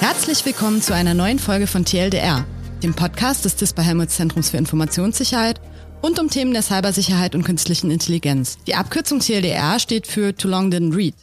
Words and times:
Herzlich 0.00 0.44
willkommen 0.44 0.82
zu 0.82 0.94
einer 0.94 1.14
neuen 1.14 1.38
Folge 1.38 1.66
von 1.66 1.86
TLDR, 1.86 2.44
dem 2.82 2.92
Podcast 2.92 3.46
des 3.46 3.56
DISPA 3.56 3.80
Helmholtz 3.80 4.16
Zentrums 4.16 4.50
für 4.50 4.58
Informationssicherheit 4.58 5.60
und 6.02 6.18
um 6.18 6.28
Themen 6.28 6.52
der 6.52 6.62
Cybersicherheit 6.62 7.34
und 7.34 7.44
künstlichen 7.44 7.90
Intelligenz. 7.90 8.58
Die 8.66 8.74
Abkürzung 8.74 9.20
TLDR 9.20 9.78
steht 9.78 10.06
für 10.06 10.34
Too 10.36 10.48
Long 10.48 10.70
Didn't 10.70 10.94
Read. 10.94 11.14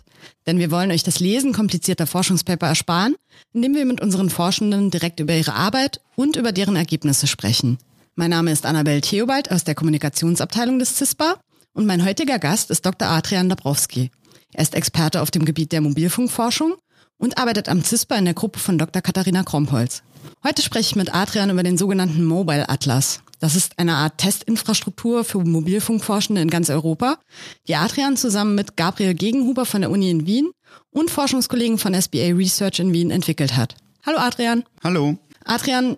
Denn 0.48 0.58
wir 0.58 0.72
wollen 0.72 0.90
euch 0.90 1.04
das 1.04 1.20
Lesen 1.20 1.54
komplizierter 1.54 2.08
Forschungspaper 2.08 2.68
ersparen, 2.68 3.16
indem 3.54 3.76
wir 3.76 3.86
mit 3.86 4.02
unseren 4.02 4.32
Forschenden 4.32 4.90
direkt 4.90 5.20
über 5.20 5.36
ihre 5.36 5.54
Arbeit 5.54 6.02
und 6.16 6.36
über 6.36 6.52
deren 6.52 6.76
Ergebnisse 6.76 7.28
sprechen. 7.28 7.78
Mein 8.16 8.32
Name 8.32 8.52
ist 8.52 8.66
Annabel 8.66 9.02
Theobald 9.02 9.52
aus 9.52 9.66
der 9.66 9.76
Kommunikationsabteilung 9.76 10.80
des 10.80 10.96
CISPA 10.96 11.36
und 11.76 11.86
mein 11.86 12.04
heutiger 12.04 12.40
Gast 12.40 12.72
ist 12.72 12.86
Dr. 12.86 13.08
Adrian 13.08 13.50
Dabrowski. 13.50 14.10
Er 14.54 14.64
ist 14.64 14.74
Experte 14.74 15.22
auf 15.22 15.30
dem 15.30 15.46
Gebiet 15.46 15.74
der 15.74 15.82
Mobilfunkforschung 15.82 16.76
und 17.18 17.38
arbeitet 17.38 17.70
am 17.70 17.84
CISPA 17.84 18.16
in 18.16 18.26
der 18.26 18.34
Gruppe 18.34 18.60
von 18.60 18.78
Dr. 18.78 19.02
Katharina 19.02 19.44
Krompholz. 19.44 20.02
Heute 20.44 20.62
spreche 20.62 20.92
ich 20.92 20.96
mit 20.96 21.14
Adrian 21.14 21.50
über 21.50 21.64
den 21.64 21.78
sogenannten 21.78 22.24
Mobile 22.24 22.70
Atlas. 22.70 23.20
Das 23.40 23.56
ist 23.56 23.78
eine 23.78 23.96
Art 23.96 24.18
Testinfrastruktur 24.18 25.26
für 25.26 25.44
Mobilfunkforschende 25.44 26.42
in 26.42 26.50
ganz 26.50 26.70
Europa, 26.70 27.20
die 27.68 27.76
Adrian 27.76 28.16
zusammen 28.16 28.56
mit 28.56 28.78
Gabriel 28.78 29.14
Gegenhuber 29.14 29.66
von 29.66 29.82
der 29.82 29.92
Uni 29.92 30.10
in 30.10 30.26
Wien 30.26 30.52
und 30.92 31.12
Forschungskollegen 31.12 31.78
von 31.78 31.94
SBA 31.94 32.34
Research 32.34 32.80
in 32.80 32.94
Wien 32.94 33.12
entwickelt 33.12 33.58
hat. 33.58 33.76
Hallo 34.06 34.18
Adrian. 34.18 34.64
Hallo. 34.82 35.18
Adrian, 35.44 35.98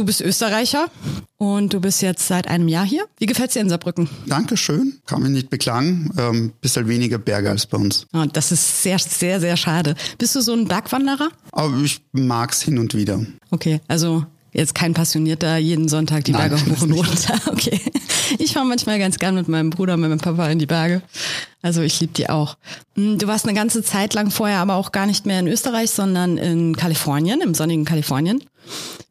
Du 0.00 0.06
bist 0.06 0.22
Österreicher 0.22 0.86
und 1.40 1.72
du 1.72 1.80
bist 1.80 2.02
jetzt 2.02 2.28
seit 2.28 2.48
einem 2.48 2.68
Jahr 2.68 2.84
hier. 2.84 3.06
Wie 3.18 3.24
gefällt 3.24 3.48
es 3.48 3.54
dir 3.54 3.60
in 3.60 3.70
Saarbrücken? 3.70 4.10
Dankeschön. 4.26 5.00
Kann 5.06 5.22
mich 5.22 5.30
nicht 5.30 5.48
beklagen. 5.48 6.12
Ähm, 6.18 6.52
bisschen 6.60 6.86
weniger 6.86 7.16
Berge 7.16 7.48
als 7.48 7.64
bei 7.64 7.78
uns. 7.78 8.06
Oh, 8.12 8.26
das 8.30 8.52
ist 8.52 8.82
sehr, 8.82 8.98
sehr, 8.98 9.40
sehr 9.40 9.56
schade. 9.56 9.94
Bist 10.18 10.36
du 10.36 10.42
so 10.42 10.52
ein 10.52 10.68
Bergwanderer? 10.68 11.30
Aber 11.52 11.78
ich 11.82 12.02
mag 12.12 12.52
es 12.52 12.60
hin 12.60 12.78
und 12.78 12.94
wieder. 12.94 13.24
Okay, 13.50 13.80
also 13.88 14.26
jetzt 14.52 14.74
kein 14.74 14.92
Passionierter, 14.92 15.56
jeden 15.56 15.88
Sonntag 15.88 16.24
die 16.24 16.32
Berge 16.32 16.56
Nein, 16.56 16.76
hoch 16.76 16.82
und 16.82 16.92
runter. 16.92 17.40
Okay. 17.50 17.80
Ich 18.38 18.52
fahre 18.52 18.66
manchmal 18.66 18.98
ganz 18.98 19.18
gern 19.18 19.34
mit 19.34 19.48
meinem 19.48 19.70
Bruder, 19.70 19.96
mit 19.96 20.08
meinem 20.08 20.20
Papa 20.20 20.48
in 20.50 20.58
die 20.60 20.66
Berge. 20.66 21.02
Also 21.62 21.80
ich 21.82 21.98
liebe 22.00 22.12
die 22.12 22.28
auch. 22.28 22.56
Hm, 22.94 23.18
du 23.18 23.26
warst 23.26 23.44
eine 23.44 23.54
ganze 23.54 23.82
Zeit 23.82 24.14
lang 24.14 24.30
vorher 24.30 24.58
aber 24.58 24.74
auch 24.74 24.92
gar 24.92 25.06
nicht 25.06 25.26
mehr 25.26 25.40
in 25.40 25.48
Österreich, 25.48 25.90
sondern 25.90 26.36
in 26.36 26.76
Kalifornien, 26.76 27.40
im 27.40 27.54
sonnigen 27.54 27.84
Kalifornien. 27.84 28.44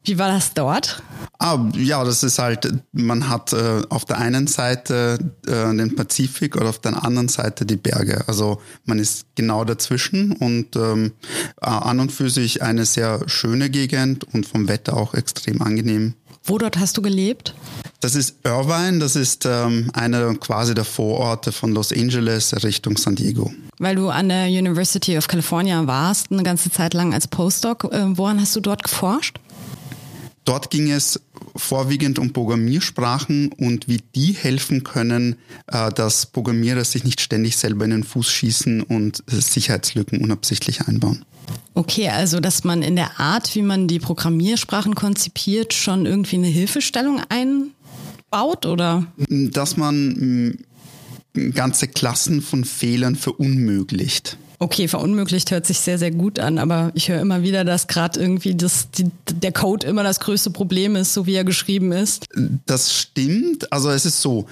Wie 0.03 0.17
war 0.17 0.29
das 0.29 0.53
dort? 0.53 1.03
Ah, 1.37 1.69
ja, 1.73 2.03
das 2.03 2.23
ist 2.23 2.39
halt, 2.39 2.67
man 2.91 3.29
hat 3.29 3.53
äh, 3.53 3.81
auf 3.89 4.05
der 4.05 4.17
einen 4.17 4.47
Seite 4.47 5.19
äh, 5.45 5.75
den 5.75 5.95
Pazifik 5.95 6.55
oder 6.55 6.69
auf 6.69 6.79
der 6.79 7.03
anderen 7.03 7.27
Seite 7.27 7.65
die 7.65 7.77
Berge. 7.77 8.23
Also 8.27 8.61
man 8.85 8.99
ist 8.99 9.25
genau 9.35 9.63
dazwischen 9.65 10.31
und 10.31 10.75
ähm, 10.75 11.13
an 11.57 11.99
und 11.99 12.11
für 12.11 12.29
sich 12.29 12.61
eine 12.63 12.85
sehr 12.85 13.21
schöne 13.27 13.69
Gegend 13.69 14.23
und 14.33 14.47
vom 14.47 14.67
Wetter 14.67 14.97
auch 14.97 15.13
extrem 15.13 15.61
angenehm. 15.61 16.15
Wo 16.43 16.57
dort 16.57 16.77
hast 16.77 16.97
du 16.97 17.01
gelebt? 17.01 17.53
Das 18.01 18.15
ist 18.15 18.35
Irvine, 18.43 18.99
das 18.99 19.15
ist 19.15 19.45
ähm, 19.45 19.91
einer 19.93 20.33
quasi 20.35 20.73
der 20.73 20.85
Vororte 20.85 21.51
von 21.51 21.73
Los 21.73 21.91
Angeles 21.91 22.53
Richtung 22.63 22.97
San 22.97 23.15
Diego. 23.15 23.51
Weil 23.77 23.95
du 23.95 24.09
an 24.09 24.29
der 24.29 24.47
University 24.47 25.17
of 25.17 25.27
California 25.27 25.85
warst, 25.85 26.31
eine 26.31 26.43
ganze 26.43 26.71
Zeit 26.71 26.93
lang 26.93 27.13
als 27.13 27.27
Postdoc, 27.27 27.85
äh, 27.91 28.17
woran 28.17 28.39
hast 28.39 28.55
du 28.55 28.61
dort 28.61 28.83
geforscht? 28.83 29.37
Dort 30.49 30.71
ging 30.71 30.89
es 30.89 31.19
vorwiegend 31.55 32.17
um 32.17 32.33
Programmiersprachen 32.33 33.51
und 33.51 33.87
wie 33.87 33.99
die 34.15 34.33
helfen 34.33 34.83
können, 34.83 35.35
äh, 35.67 35.91
dass 35.93 36.25
Programmierer 36.25 36.83
sich 36.83 37.03
nicht 37.03 37.21
ständig 37.21 37.55
selber 37.55 37.85
in 37.85 37.91
den 37.91 38.03
Fuß 38.03 38.31
schießen 38.31 38.81
und 38.81 39.23
Sicherheitslücken 39.27 40.19
unabsichtlich 40.21 40.81
einbauen. 40.81 41.23
Okay, 41.75 42.09
also 42.09 42.39
dass 42.39 42.63
man 42.63 42.81
in 42.81 42.95
der 42.95 43.19
Art, 43.19 43.53
wie 43.53 43.61
man 43.61 43.87
die 43.87 43.99
Programmiersprachen 43.99 44.95
konzipiert, 44.95 45.75
schon 45.75 46.07
irgendwie 46.07 46.37
eine 46.37 46.47
Hilfestellung 46.47 47.21
einbaut 47.29 48.65
oder? 48.65 49.05
Dass 49.29 49.77
man 49.77 50.47
mm, 51.35 51.51
ganze 51.53 51.87
Klassen 51.87 52.41
von 52.41 52.65
Fehlern 52.65 53.15
verunmöglicht. 53.15 54.39
Okay, 54.61 54.89
verunmöglicht 54.89 55.51
hört 55.51 55.65
sich 55.65 55.79
sehr, 55.79 55.97
sehr 55.97 56.11
gut 56.11 56.37
an, 56.37 56.57
aber 56.57 56.91
ich 56.93 57.07
höre 57.07 57.21
immer 57.21 57.43
wieder, 57.43 57.63
dass 57.63 57.87
gerade 57.87 58.19
irgendwie 58.19 58.55
das, 58.55 58.91
die, 58.91 59.09
der 59.31 59.53
Code 59.53 59.87
immer 59.87 60.03
das 60.03 60.19
größte 60.19 60.51
Problem 60.51 60.97
ist, 60.97 61.13
so 61.13 61.25
wie 61.25 61.35
er 61.35 61.45
geschrieben 61.45 61.93
ist. 61.93 62.25
Das 62.65 62.93
stimmt. 62.93 63.71
Also 63.71 63.89
es 63.89 64.05
ist 64.05 64.21
so, 64.21 64.47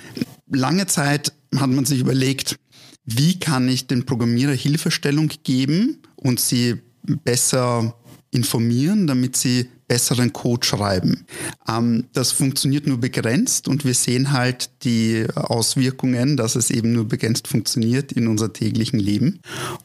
lange 0.50 0.88
Zeit 0.88 1.34
hat 1.56 1.70
man 1.70 1.84
sich 1.84 2.00
überlegt, 2.00 2.56
wie 3.04 3.38
kann 3.38 3.68
ich 3.68 3.88
den 3.88 4.06
Programmierer 4.06 4.54
Hilfestellung 4.54 5.30
geben 5.44 6.02
und 6.16 6.40
sie 6.40 6.76
besser 7.04 7.96
informieren, 8.38 9.08
damit 9.08 9.36
sie 9.36 9.68
besseren 9.88 10.32
Code 10.32 10.66
schreiben. 10.66 11.26
Ähm, 11.68 12.06
das 12.14 12.32
funktioniert 12.32 12.88
nur 12.88 13.00
begrenzt 13.00 13.68
und 13.68 13.84
wir 13.86 13.94
sehen 13.94 14.32
halt 14.32 14.70
die 14.84 15.26
Auswirkungen, 15.36 16.38
dass 16.38 16.56
es 16.56 16.70
eben 16.70 16.94
nur 16.94 17.08
begrenzt 17.08 17.48
funktioniert 17.48 18.12
in 18.12 18.28
unser 18.28 18.54
täglichen 18.54 19.00
Leben. 19.00 19.40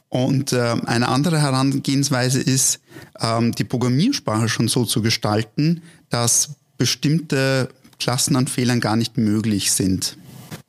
Und 0.09 0.53
äh, 0.53 0.75
eine 0.85 1.07
andere 1.07 1.41
Herangehensweise 1.41 2.39
ist, 2.39 2.79
ähm, 3.19 3.53
die 3.53 3.63
Programmiersprache 3.63 4.49
schon 4.49 4.67
so 4.67 4.85
zu 4.85 5.01
gestalten, 5.01 5.81
dass 6.09 6.55
bestimmte 6.77 7.69
Klassen 7.99 8.35
an 8.35 8.47
Fehlern 8.47 8.81
gar 8.81 8.95
nicht 8.95 9.17
möglich 9.17 9.71
sind. 9.71 10.17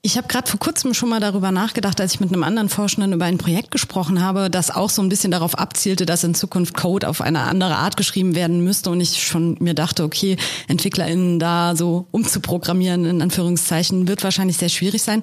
Ich 0.07 0.19
habe 0.19 0.29
gerade 0.29 0.51
vor 0.51 0.61
kurzem 0.61 0.93
schon 0.93 1.09
mal 1.09 1.19
darüber 1.19 1.51
nachgedacht, 1.51 1.99
als 1.99 2.13
ich 2.13 2.21
mit 2.21 2.31
einem 2.31 2.43
anderen 2.43 2.69
Forschenden 2.69 3.15
über 3.15 3.25
ein 3.25 3.39
Projekt 3.39 3.71
gesprochen 3.71 4.21
habe, 4.21 4.51
das 4.51 4.71
auch 4.71 4.91
so 4.91 5.01
ein 5.01 5.09
bisschen 5.09 5.31
darauf 5.31 5.59
abzielte, 5.59 6.05
dass 6.05 6.23
in 6.25 6.35
Zukunft 6.35 6.75
Code 6.75 7.09
auf 7.09 7.23
eine 7.23 7.41
andere 7.41 7.77
Art 7.77 7.97
geschrieben 7.97 8.35
werden 8.35 8.63
müsste 8.63 8.91
und 8.91 9.01
ich 9.01 9.27
schon 9.27 9.57
mir 9.61 9.73
dachte, 9.73 10.05
okay, 10.05 10.37
EntwicklerInnen 10.69 11.39
da 11.39 11.75
so 11.75 12.07
umzuprogrammieren, 12.11 13.07
in 13.07 13.23
Anführungszeichen, 13.23 14.07
wird 14.07 14.23
wahrscheinlich 14.25 14.59
sehr 14.59 14.69
schwierig 14.69 15.03
sein. 15.03 15.23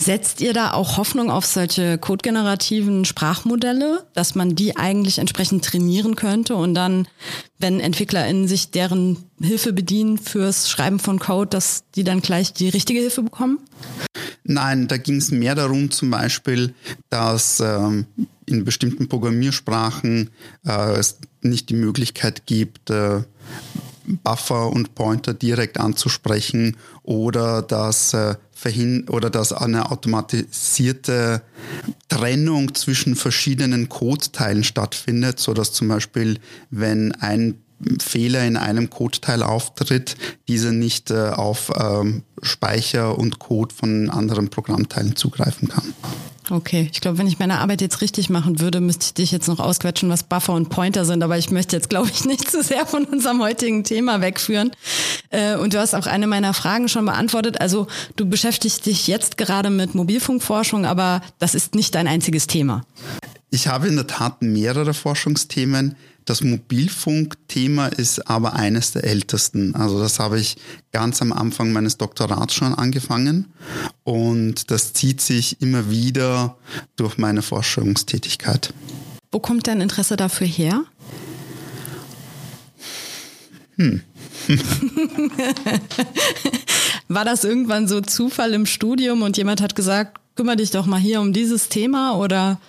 Setzt 0.00 0.40
ihr 0.40 0.54
da 0.54 0.72
auch 0.72 0.96
Hoffnung 0.96 1.30
auf 1.30 1.44
solche 1.44 1.98
codegenerativen 1.98 3.04
Sprachmodelle, 3.04 4.06
dass 4.14 4.34
man 4.34 4.54
die 4.54 4.78
eigentlich 4.78 5.18
entsprechend 5.18 5.62
trainieren 5.62 6.16
könnte 6.16 6.54
und 6.54 6.72
dann 6.72 7.06
wenn 7.58 7.80
EntwicklerInnen 7.80 8.48
sich 8.48 8.72
deren 8.72 9.18
Hilfe 9.40 9.72
bedienen 9.72 10.18
fürs 10.18 10.68
Schreiben 10.68 10.98
von 10.98 11.20
Code, 11.20 11.48
dass 11.48 11.84
die 11.94 12.02
dann 12.02 12.20
gleich 12.20 12.52
die 12.52 12.68
richtige 12.68 13.00
Hilfe 13.00 13.22
bekommen? 13.22 13.58
Nein, 14.44 14.88
da 14.88 14.96
ging 14.96 15.16
es 15.16 15.30
mehr 15.30 15.54
darum 15.54 15.90
zum 15.90 16.10
Beispiel, 16.10 16.74
dass 17.10 17.60
ähm, 17.60 18.06
in 18.46 18.64
bestimmten 18.64 19.08
Programmiersprachen 19.08 20.30
äh, 20.66 20.92
es 20.98 21.18
nicht 21.40 21.68
die 21.68 21.74
Möglichkeit 21.74 22.46
gibt, 22.46 22.90
äh, 22.90 23.22
Buffer 24.04 24.70
und 24.70 24.94
Pointer 24.94 25.32
direkt 25.32 25.78
anzusprechen 25.78 26.76
oder 27.02 27.62
dass 27.62 28.14
äh, 28.14 28.34
verhin 28.52 29.08
oder 29.08 29.30
dass 29.30 29.52
eine 29.52 29.90
automatisierte 29.90 31.42
Trennung 32.08 32.74
zwischen 32.74 33.16
verschiedenen 33.16 33.88
Codeteilen 33.88 34.64
stattfindet, 34.64 35.38
so 35.38 35.54
dass 35.54 35.72
zum 35.72 35.88
Beispiel 35.88 36.38
wenn 36.70 37.12
ein 37.12 37.61
Fehler 38.00 38.44
in 38.44 38.56
einem 38.56 38.90
Codeteil 38.90 39.42
auftritt, 39.42 40.16
dieser 40.48 40.72
nicht 40.72 41.10
äh, 41.10 41.30
auf 41.30 41.70
ähm, 41.78 42.22
Speicher 42.42 43.18
und 43.18 43.38
Code 43.38 43.74
von 43.74 44.10
anderen 44.10 44.48
Programmteilen 44.48 45.16
zugreifen 45.16 45.68
kann. 45.68 45.94
Okay, 46.50 46.90
ich 46.92 47.00
glaube, 47.00 47.18
wenn 47.18 47.28
ich 47.28 47.38
meine 47.38 47.60
Arbeit 47.60 47.80
jetzt 47.80 48.00
richtig 48.00 48.28
machen 48.28 48.58
würde, 48.58 48.80
müsste 48.80 49.06
ich 49.06 49.14
dich 49.14 49.32
jetzt 49.32 49.46
noch 49.46 49.60
ausquetschen, 49.60 50.10
was 50.10 50.24
Buffer 50.24 50.52
und 50.52 50.70
Pointer 50.70 51.04
sind, 51.04 51.22
aber 51.22 51.38
ich 51.38 51.50
möchte 51.50 51.76
jetzt, 51.76 51.88
glaube 51.88 52.10
ich, 52.12 52.24
nicht 52.26 52.50
zu 52.50 52.62
sehr 52.62 52.84
von 52.84 53.04
unserem 53.04 53.40
heutigen 53.40 53.84
Thema 53.84 54.20
wegführen. 54.20 54.72
Äh, 55.30 55.56
und 55.56 55.72
du 55.72 55.78
hast 55.78 55.94
auch 55.94 56.06
eine 56.06 56.26
meiner 56.26 56.52
Fragen 56.52 56.88
schon 56.88 57.04
beantwortet. 57.04 57.60
Also 57.60 57.86
du 58.16 58.28
beschäftigst 58.28 58.86
dich 58.86 59.06
jetzt 59.06 59.36
gerade 59.36 59.70
mit 59.70 59.94
Mobilfunkforschung, 59.94 60.84
aber 60.84 61.22
das 61.38 61.54
ist 61.54 61.74
nicht 61.74 61.94
dein 61.94 62.08
einziges 62.08 62.48
Thema. 62.48 62.84
Ich 63.50 63.68
habe 63.68 63.88
in 63.88 63.96
der 63.96 64.06
Tat 64.06 64.42
mehrere 64.42 64.94
Forschungsthemen. 64.94 65.96
Das 66.24 66.42
Mobilfunkthema 66.42 67.88
ist 67.88 68.28
aber 68.28 68.54
eines 68.54 68.92
der 68.92 69.04
ältesten. 69.04 69.74
Also 69.74 69.98
das 69.98 70.18
habe 70.18 70.38
ich 70.38 70.56
ganz 70.92 71.20
am 71.20 71.32
Anfang 71.32 71.72
meines 71.72 71.96
Doktorats 71.98 72.54
schon 72.54 72.74
angefangen 72.74 73.52
und 74.04 74.70
das 74.70 74.92
zieht 74.92 75.20
sich 75.20 75.60
immer 75.60 75.90
wieder 75.90 76.56
durch 76.96 77.18
meine 77.18 77.42
Forschungstätigkeit. 77.42 78.72
Wo 79.32 79.40
kommt 79.40 79.66
dein 79.66 79.80
Interesse 79.80 80.16
dafür 80.16 80.46
her? 80.46 80.84
Hm. 83.76 84.02
War 87.08 87.24
das 87.24 87.44
irgendwann 87.44 87.88
so 87.88 88.00
Zufall 88.00 88.52
im 88.52 88.66
Studium 88.66 89.22
und 89.22 89.36
jemand 89.36 89.60
hat 89.60 89.74
gesagt, 89.74 90.18
kümmere 90.34 90.56
dich 90.56 90.70
doch 90.70 90.86
mal 90.86 91.00
hier 91.00 91.20
um 91.20 91.32
dieses 91.32 91.68
Thema 91.68 92.16
oder? 92.16 92.60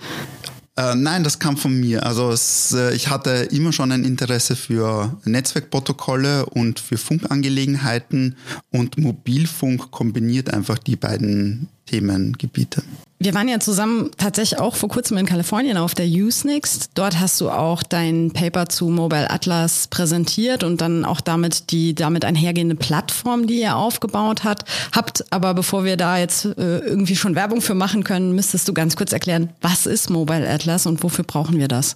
Äh, 0.75 0.95
nein, 0.95 1.23
das 1.23 1.37
kam 1.37 1.55
von 1.55 1.79
mir. 1.79 2.03
Also 2.03 2.31
es, 2.31 2.73
äh, 2.73 2.95
ich 2.95 3.09
hatte 3.09 3.29
immer 3.51 3.71
schon 3.71 3.91
ein 3.91 4.03
Interesse 4.03 4.55
für 4.55 5.19
Netzwerkprotokolle 5.23 6.47
und 6.47 6.79
für 6.79 6.97
Funkangelegenheiten 6.97 8.35
und 8.71 8.97
Mobilfunk 8.97 9.91
kombiniert 9.91 10.51
einfach 10.51 10.79
die 10.79 10.95
beiden 10.95 11.69
Themengebiete. 11.85 12.83
Wir 13.23 13.33
waren 13.33 13.47
ja 13.47 13.59
zusammen 13.61 14.11
tatsächlich 14.17 14.59
auch 14.59 14.75
vor 14.75 14.89
kurzem 14.89 15.17
in 15.17 15.25
Kalifornien 15.25 15.77
auf 15.77 15.93
der 15.93 16.07
Usenext. 16.07 16.91
Dort 16.95 17.21
hast 17.21 17.39
du 17.39 17.49
auch 17.49 17.81
dein 17.81 18.31
Paper 18.31 18.67
zu 18.67 18.89
Mobile 18.89 19.29
Atlas 19.29 19.87
präsentiert 19.87 20.65
und 20.65 20.81
dann 20.81 21.05
auch 21.05 21.21
damit 21.21 21.71
die 21.71 21.95
damit 21.95 22.25
einhergehende 22.25 22.75
Plattform, 22.75 23.47
die 23.47 23.61
ihr 23.61 23.77
aufgebaut 23.77 24.43
hat, 24.43 24.65
habt. 24.91 25.23
Aber 25.31 25.53
bevor 25.53 25.85
wir 25.85 25.95
da 25.95 26.17
jetzt 26.17 26.45
äh, 26.45 26.79
irgendwie 26.79 27.15
schon 27.15 27.35
Werbung 27.35 27.61
für 27.61 27.75
machen 27.75 28.03
können, 28.03 28.35
müsstest 28.35 28.67
du 28.67 28.73
ganz 28.73 28.97
kurz 28.97 29.13
erklären, 29.13 29.51
was 29.61 29.85
ist 29.85 30.09
Mobile 30.09 30.49
Atlas 30.49 30.85
und 30.85 31.01
wofür 31.01 31.23
brauchen 31.23 31.57
wir 31.57 31.69
das? 31.69 31.95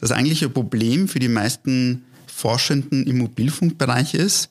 Das 0.00 0.12
eigentliche 0.12 0.48
Problem 0.48 1.08
für 1.08 1.18
die 1.18 1.28
meisten 1.28 2.04
Forschenden 2.38 3.04
im 3.04 3.18
Mobilfunkbereich 3.18 4.14
ist, 4.14 4.50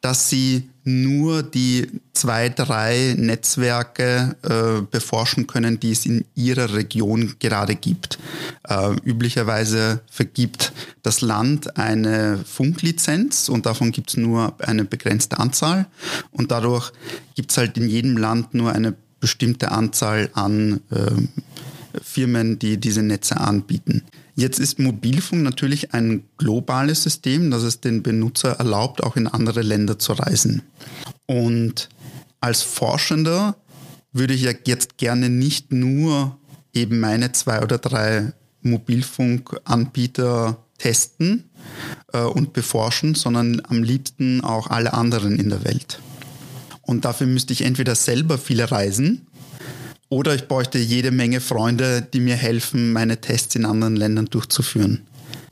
dass 0.00 0.28
sie 0.28 0.70
nur 0.84 1.42
die 1.42 1.88
zwei, 2.12 2.48
drei 2.48 3.16
Netzwerke 3.18 4.36
äh, 4.42 4.82
beforschen 4.88 5.48
können, 5.48 5.80
die 5.80 5.90
es 5.90 6.06
in 6.06 6.24
ihrer 6.36 6.74
Region 6.74 7.34
gerade 7.40 7.74
gibt. 7.74 8.20
Äh, 8.68 8.94
üblicherweise 9.04 10.02
vergibt 10.08 10.72
das 11.02 11.22
Land 11.22 11.76
eine 11.76 12.38
Funklizenz 12.44 13.48
und 13.48 13.66
davon 13.66 13.90
gibt 13.90 14.10
es 14.10 14.16
nur 14.16 14.54
eine 14.60 14.84
begrenzte 14.84 15.40
Anzahl 15.40 15.86
und 16.30 16.52
dadurch 16.52 16.92
gibt 17.34 17.50
es 17.50 17.56
halt 17.56 17.76
in 17.76 17.88
jedem 17.88 18.16
Land 18.16 18.54
nur 18.54 18.72
eine 18.72 18.94
bestimmte 19.18 19.72
Anzahl 19.72 20.30
an 20.34 20.80
äh, 20.90 22.00
Firmen, 22.00 22.60
die 22.60 22.78
diese 22.78 23.02
Netze 23.02 23.38
anbieten. 23.38 24.04
Jetzt 24.34 24.58
ist 24.58 24.78
Mobilfunk 24.78 25.42
natürlich 25.42 25.94
ein 25.94 26.24
globales 26.38 27.02
System, 27.02 27.50
das 27.50 27.62
es 27.62 27.80
den 27.80 28.02
Benutzer 28.02 28.52
erlaubt, 28.52 29.02
auch 29.02 29.16
in 29.16 29.28
andere 29.28 29.62
Länder 29.62 29.98
zu 29.98 30.12
reisen. 30.12 30.62
Und 31.26 31.88
als 32.40 32.62
Forschender 32.62 33.56
würde 34.12 34.34
ich 34.34 34.42
ja 34.42 34.52
jetzt 34.64 34.98
gerne 34.98 35.30
nicht 35.30 35.72
nur 35.72 36.36
eben 36.72 36.98
meine 37.00 37.32
zwei 37.32 37.62
oder 37.62 37.78
drei 37.78 38.32
Mobilfunkanbieter 38.62 40.58
testen 40.78 41.50
äh, 42.12 42.22
und 42.22 42.52
beforschen, 42.52 43.14
sondern 43.14 43.62
am 43.68 43.82
liebsten 43.82 44.40
auch 44.42 44.68
alle 44.68 44.94
anderen 44.94 45.38
in 45.38 45.50
der 45.50 45.64
Welt. 45.64 46.00
Und 46.82 47.04
dafür 47.04 47.26
müsste 47.26 47.52
ich 47.52 47.62
entweder 47.62 47.94
selber 47.94 48.36
viele 48.36 48.70
reisen 48.70 49.26
oder 50.14 50.32
ich 50.32 50.46
bräuchte 50.46 50.78
jede 50.78 51.10
Menge 51.10 51.40
Freunde, 51.40 52.00
die 52.00 52.20
mir 52.20 52.36
helfen, 52.36 52.92
meine 52.92 53.20
Tests 53.20 53.56
in 53.56 53.64
anderen 53.64 53.96
Ländern 53.96 54.26
durchzuführen. 54.26 55.00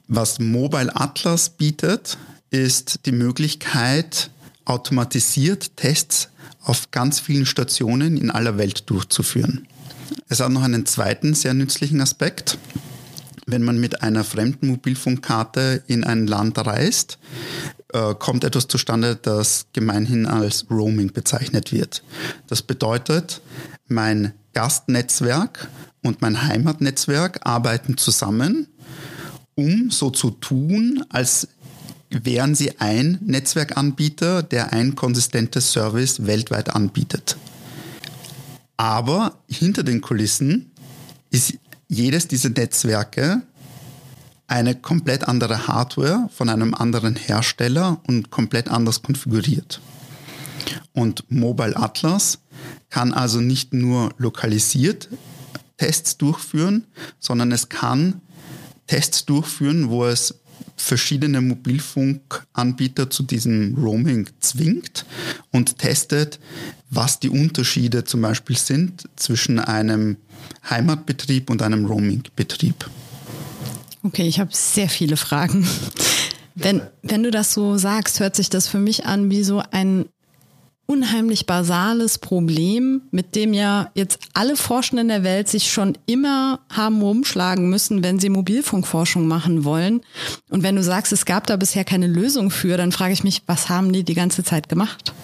Was 0.06 0.38
Mobile 0.38 0.94
Atlas 0.94 1.50
bietet, 1.50 2.16
ist 2.50 3.00
die 3.06 3.10
Möglichkeit, 3.10 4.30
automatisiert 4.64 5.76
Tests 5.76 6.28
auf 6.62 6.92
ganz 6.92 7.18
vielen 7.18 7.44
Stationen 7.44 8.16
in 8.16 8.30
aller 8.30 8.56
Welt 8.56 8.88
durchzuführen. 8.88 9.66
Es 10.28 10.38
hat 10.38 10.52
noch 10.52 10.62
einen 10.62 10.86
zweiten 10.86 11.34
sehr 11.34 11.54
nützlichen 11.54 12.00
Aspekt. 12.00 12.56
Wenn 13.46 13.64
man 13.64 13.80
mit 13.80 14.02
einer 14.02 14.22
fremden 14.22 14.68
Mobilfunkkarte 14.68 15.82
in 15.88 16.04
ein 16.04 16.28
Land 16.28 16.64
reist, 16.64 17.18
äh, 17.92 18.14
kommt 18.14 18.44
etwas 18.44 18.68
zustande, 18.68 19.18
das 19.20 19.66
gemeinhin 19.72 20.26
als 20.26 20.66
Roaming 20.70 21.12
bezeichnet 21.12 21.72
wird. 21.72 22.04
Das 22.46 22.62
bedeutet, 22.62 23.40
mein 23.92 24.32
Gastnetzwerk 24.52 25.68
und 26.02 26.20
mein 26.20 26.42
Heimatnetzwerk 26.42 27.40
arbeiten 27.46 27.96
zusammen, 27.96 28.66
um 29.54 29.90
so 29.90 30.10
zu 30.10 30.30
tun, 30.30 31.04
als 31.08 31.48
wären 32.10 32.54
sie 32.54 32.78
ein 32.80 33.18
Netzwerkanbieter, 33.22 34.42
der 34.42 34.72
ein 34.72 34.94
konsistentes 34.94 35.72
Service 35.72 36.26
weltweit 36.26 36.74
anbietet. 36.74 37.36
Aber 38.76 39.38
hinter 39.48 39.82
den 39.82 40.00
Kulissen 40.00 40.72
ist 41.30 41.54
jedes 41.88 42.28
dieser 42.28 42.50
Netzwerke 42.50 43.42
eine 44.46 44.74
komplett 44.74 45.28
andere 45.28 45.66
Hardware 45.66 46.28
von 46.34 46.48
einem 46.48 46.74
anderen 46.74 47.16
Hersteller 47.16 48.00
und 48.06 48.30
komplett 48.30 48.68
anders 48.68 49.02
konfiguriert. 49.02 49.80
Und 50.92 51.24
Mobile 51.30 51.76
Atlas 51.76 52.38
kann 52.90 53.12
also 53.12 53.40
nicht 53.40 53.72
nur 53.72 54.14
lokalisiert 54.18 55.08
Tests 55.76 56.16
durchführen, 56.16 56.86
sondern 57.18 57.50
es 57.52 57.68
kann 57.68 58.20
Tests 58.86 59.24
durchführen, 59.24 59.88
wo 59.88 60.04
es 60.04 60.34
verschiedene 60.76 61.40
Mobilfunkanbieter 61.40 63.10
zu 63.10 63.22
diesem 63.22 63.74
Roaming 63.74 64.28
zwingt 64.40 65.04
und 65.50 65.78
testet, 65.78 66.38
was 66.90 67.20
die 67.20 67.30
Unterschiede 67.30 68.04
zum 68.04 68.22
Beispiel 68.22 68.56
sind 68.56 69.08
zwischen 69.16 69.58
einem 69.58 70.16
Heimatbetrieb 70.68 71.50
und 71.50 71.62
einem 71.62 71.86
Roamingbetrieb. 71.86 72.88
Okay, 74.02 74.26
ich 74.26 74.40
habe 74.40 74.50
sehr 74.52 74.88
viele 74.88 75.16
Fragen. 75.16 75.66
Wenn, 76.54 76.82
wenn 77.02 77.22
du 77.22 77.30
das 77.30 77.54
so 77.54 77.78
sagst, 77.78 78.20
hört 78.20 78.36
sich 78.36 78.50
das 78.50 78.68
für 78.68 78.78
mich 78.78 79.06
an 79.06 79.30
wie 79.30 79.42
so 79.42 79.62
ein 79.70 80.06
unheimlich 80.92 81.46
basales 81.46 82.18
Problem, 82.18 83.02
mit 83.10 83.34
dem 83.34 83.54
ja 83.54 83.90
jetzt 83.94 84.18
alle 84.34 84.56
Forschenden 84.56 85.08
der 85.08 85.24
Welt 85.24 85.48
sich 85.48 85.72
schon 85.72 85.96
immer 86.04 86.60
haben 86.68 87.00
rumschlagen 87.00 87.70
müssen, 87.70 88.02
wenn 88.02 88.18
sie 88.18 88.28
Mobilfunkforschung 88.28 89.26
machen 89.26 89.64
wollen. 89.64 90.02
Und 90.50 90.62
wenn 90.62 90.76
du 90.76 90.82
sagst, 90.82 91.10
es 91.12 91.24
gab 91.24 91.46
da 91.46 91.56
bisher 91.56 91.84
keine 91.84 92.08
Lösung 92.08 92.50
für, 92.50 92.76
dann 92.76 92.92
frage 92.92 93.14
ich 93.14 93.24
mich, 93.24 93.42
was 93.46 93.70
haben 93.70 93.92
die 93.92 94.04
die 94.04 94.12
ganze 94.12 94.44
Zeit 94.44 94.68
gemacht? 94.68 95.14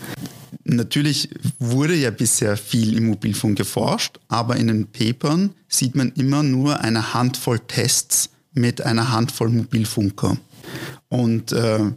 Natürlich 0.64 1.28
wurde 1.58 1.94
ja 1.94 2.10
bisher 2.10 2.56
viel 2.56 2.96
im 2.96 3.08
Mobilfunk 3.08 3.58
geforscht, 3.58 4.18
aber 4.28 4.56
in 4.56 4.68
den 4.68 4.86
Papern 4.86 5.50
sieht 5.68 5.94
man 5.94 6.12
immer 6.12 6.42
nur 6.42 6.80
eine 6.80 7.12
Handvoll 7.12 7.58
Tests 7.58 8.30
mit 8.54 8.80
einer 8.80 9.12
Handvoll 9.12 9.50
Mobilfunker. 9.50 10.38
Und 11.08 11.52
äh, 11.52 11.92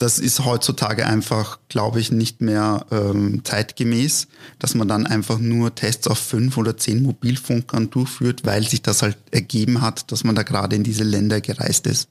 das 0.00 0.18
ist 0.18 0.46
heutzutage 0.46 1.06
einfach, 1.06 1.58
glaube 1.68 2.00
ich, 2.00 2.10
nicht 2.10 2.40
mehr 2.40 2.86
ähm, 2.90 3.42
zeitgemäß, 3.44 4.28
dass 4.58 4.74
man 4.74 4.88
dann 4.88 5.06
einfach 5.06 5.38
nur 5.38 5.74
Tests 5.74 6.08
auf 6.08 6.18
fünf 6.18 6.56
oder 6.56 6.78
zehn 6.78 7.02
Mobilfunkern 7.02 7.90
durchführt, 7.90 8.46
weil 8.46 8.66
sich 8.66 8.80
das 8.80 9.02
halt 9.02 9.18
ergeben 9.30 9.82
hat, 9.82 10.10
dass 10.10 10.24
man 10.24 10.34
da 10.34 10.42
gerade 10.42 10.74
in 10.74 10.84
diese 10.84 11.04
Länder 11.04 11.42
gereist 11.42 11.86
ist. 11.86 12.08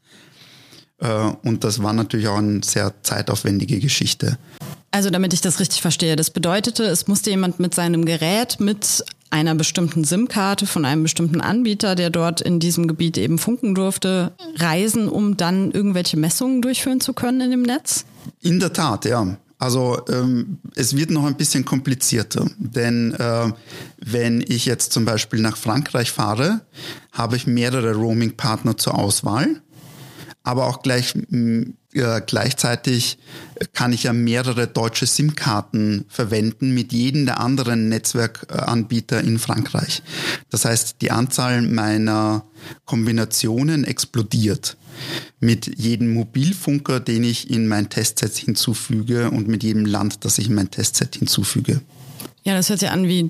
Äh, 0.99 1.31
und 1.43 1.63
das 1.63 1.81
war 1.81 1.93
natürlich 1.93 2.27
auch 2.27 2.37
eine 2.37 2.61
sehr 2.63 2.93
zeitaufwendige 3.01 3.79
Geschichte. 3.79 4.37
Also 4.91 5.09
damit 5.09 5.33
ich 5.33 5.41
das 5.41 5.59
richtig 5.59 5.81
verstehe, 5.81 6.15
das 6.15 6.29
bedeutete, 6.29 6.83
es 6.83 7.07
musste 7.07 7.31
jemand 7.31 7.59
mit 7.59 7.73
seinem 7.73 8.05
Gerät 8.05 8.59
mit 8.59 9.03
einer 9.29 9.55
bestimmten 9.55 10.03
SIM-Karte 10.03 10.65
von 10.65 10.85
einem 10.85 11.03
bestimmten 11.03 11.41
Anbieter, 11.41 11.95
der 11.95 12.09
dort 12.09 12.41
in 12.41 12.59
diesem 12.59 12.87
Gebiet 12.87 13.17
eben 13.17 13.37
funken 13.37 13.75
durfte, 13.75 14.33
reisen, 14.55 15.07
um 15.07 15.37
dann 15.37 15.71
irgendwelche 15.71 16.17
Messungen 16.17 16.61
durchführen 16.61 17.01
zu 17.01 17.13
können 17.13 17.41
in 17.41 17.51
dem 17.51 17.61
Netz? 17.61 18.05
In 18.41 18.59
der 18.59 18.73
Tat, 18.73 19.05
ja. 19.05 19.37
Also 19.57 19.99
ähm, 20.09 20.59
es 20.75 20.95
wird 20.95 21.11
noch 21.11 21.25
ein 21.25 21.35
bisschen 21.35 21.65
komplizierter, 21.65 22.45
denn 22.57 23.13
äh, 23.15 23.51
wenn 23.97 24.41
ich 24.47 24.65
jetzt 24.65 24.93
zum 24.93 25.03
Beispiel 25.03 25.41
nach 25.41 25.57
Frankreich 25.57 26.11
fahre, 26.11 26.61
habe 27.11 27.35
ich 27.35 27.45
mehrere 27.45 27.93
Roaming-Partner 27.93 28.77
zur 28.77 28.97
Auswahl 28.97 29.61
aber 30.49 30.67
auch 30.67 30.81
gleich, 30.81 31.13
äh, 31.93 32.21
gleichzeitig 32.25 33.17
kann 33.73 33.93
ich 33.93 34.03
ja 34.03 34.13
mehrere 34.13 34.67
deutsche 34.67 35.05
SIM-Karten 35.05 36.05
verwenden 36.07 36.73
mit 36.73 36.93
jedem 36.93 37.25
der 37.25 37.39
anderen 37.39 37.89
Netzwerkanbieter 37.89 39.21
in 39.21 39.39
Frankreich. 39.39 40.03
Das 40.49 40.65
heißt, 40.65 40.97
die 41.01 41.11
Anzahl 41.11 41.61
meiner 41.63 42.43
Kombinationen 42.85 43.83
explodiert 43.85 44.77
mit 45.39 45.79
jedem 45.79 46.13
Mobilfunker, 46.13 46.99
den 46.99 47.23
ich 47.23 47.49
in 47.49 47.67
mein 47.67 47.89
Testset 47.89 48.35
hinzufüge 48.35 49.31
und 49.31 49.47
mit 49.47 49.63
jedem 49.63 49.85
Land, 49.85 50.25
das 50.25 50.37
ich 50.37 50.47
in 50.47 50.55
mein 50.55 50.69
Testset 50.69 51.15
hinzufüge. 51.15 51.81
Ja, 52.43 52.55
das 52.55 52.69
hört 52.69 52.79
sich 52.79 52.89
an 52.89 53.07
wie 53.07 53.29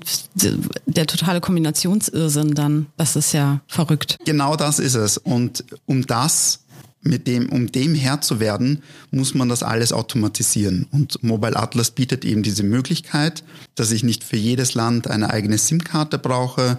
der 0.86 1.06
totale 1.06 1.40
Kombinationsirrsinn 1.40 2.54
dann. 2.54 2.86
Das 2.96 3.16
ist 3.16 3.32
ja 3.32 3.60
verrückt. 3.66 4.18
Genau 4.24 4.56
das 4.56 4.78
ist 4.78 4.94
es. 4.94 5.18
Und 5.18 5.64
um 5.86 6.06
das 6.06 6.60
mit 7.02 7.26
dem, 7.26 7.48
um 7.48 7.72
dem 7.72 7.94
Herr 7.94 8.20
zu 8.20 8.40
werden, 8.40 8.82
muss 9.10 9.34
man 9.34 9.48
das 9.48 9.62
alles 9.62 9.92
automatisieren. 9.92 10.86
Und 10.90 11.22
Mobile 11.22 11.56
Atlas 11.56 11.90
bietet 11.90 12.24
eben 12.24 12.42
diese 12.42 12.62
Möglichkeit, 12.62 13.42
dass 13.74 13.90
ich 13.90 14.02
nicht 14.02 14.22
für 14.22 14.36
jedes 14.36 14.74
Land 14.74 15.08
eine 15.08 15.30
eigene 15.30 15.56
SIM-Karte 15.56 16.18
brauche, 16.18 16.78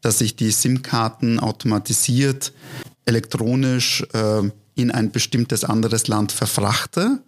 dass 0.00 0.20
ich 0.20 0.34
die 0.34 0.50
SIM-Karten 0.50 1.38
automatisiert, 1.38 2.52
elektronisch 3.04 4.04
äh, 4.12 4.50
in 4.74 4.90
ein 4.90 5.10
bestimmtes 5.10 5.64
anderes 5.64 6.08
Land 6.08 6.32
verfrachte, 6.32 7.20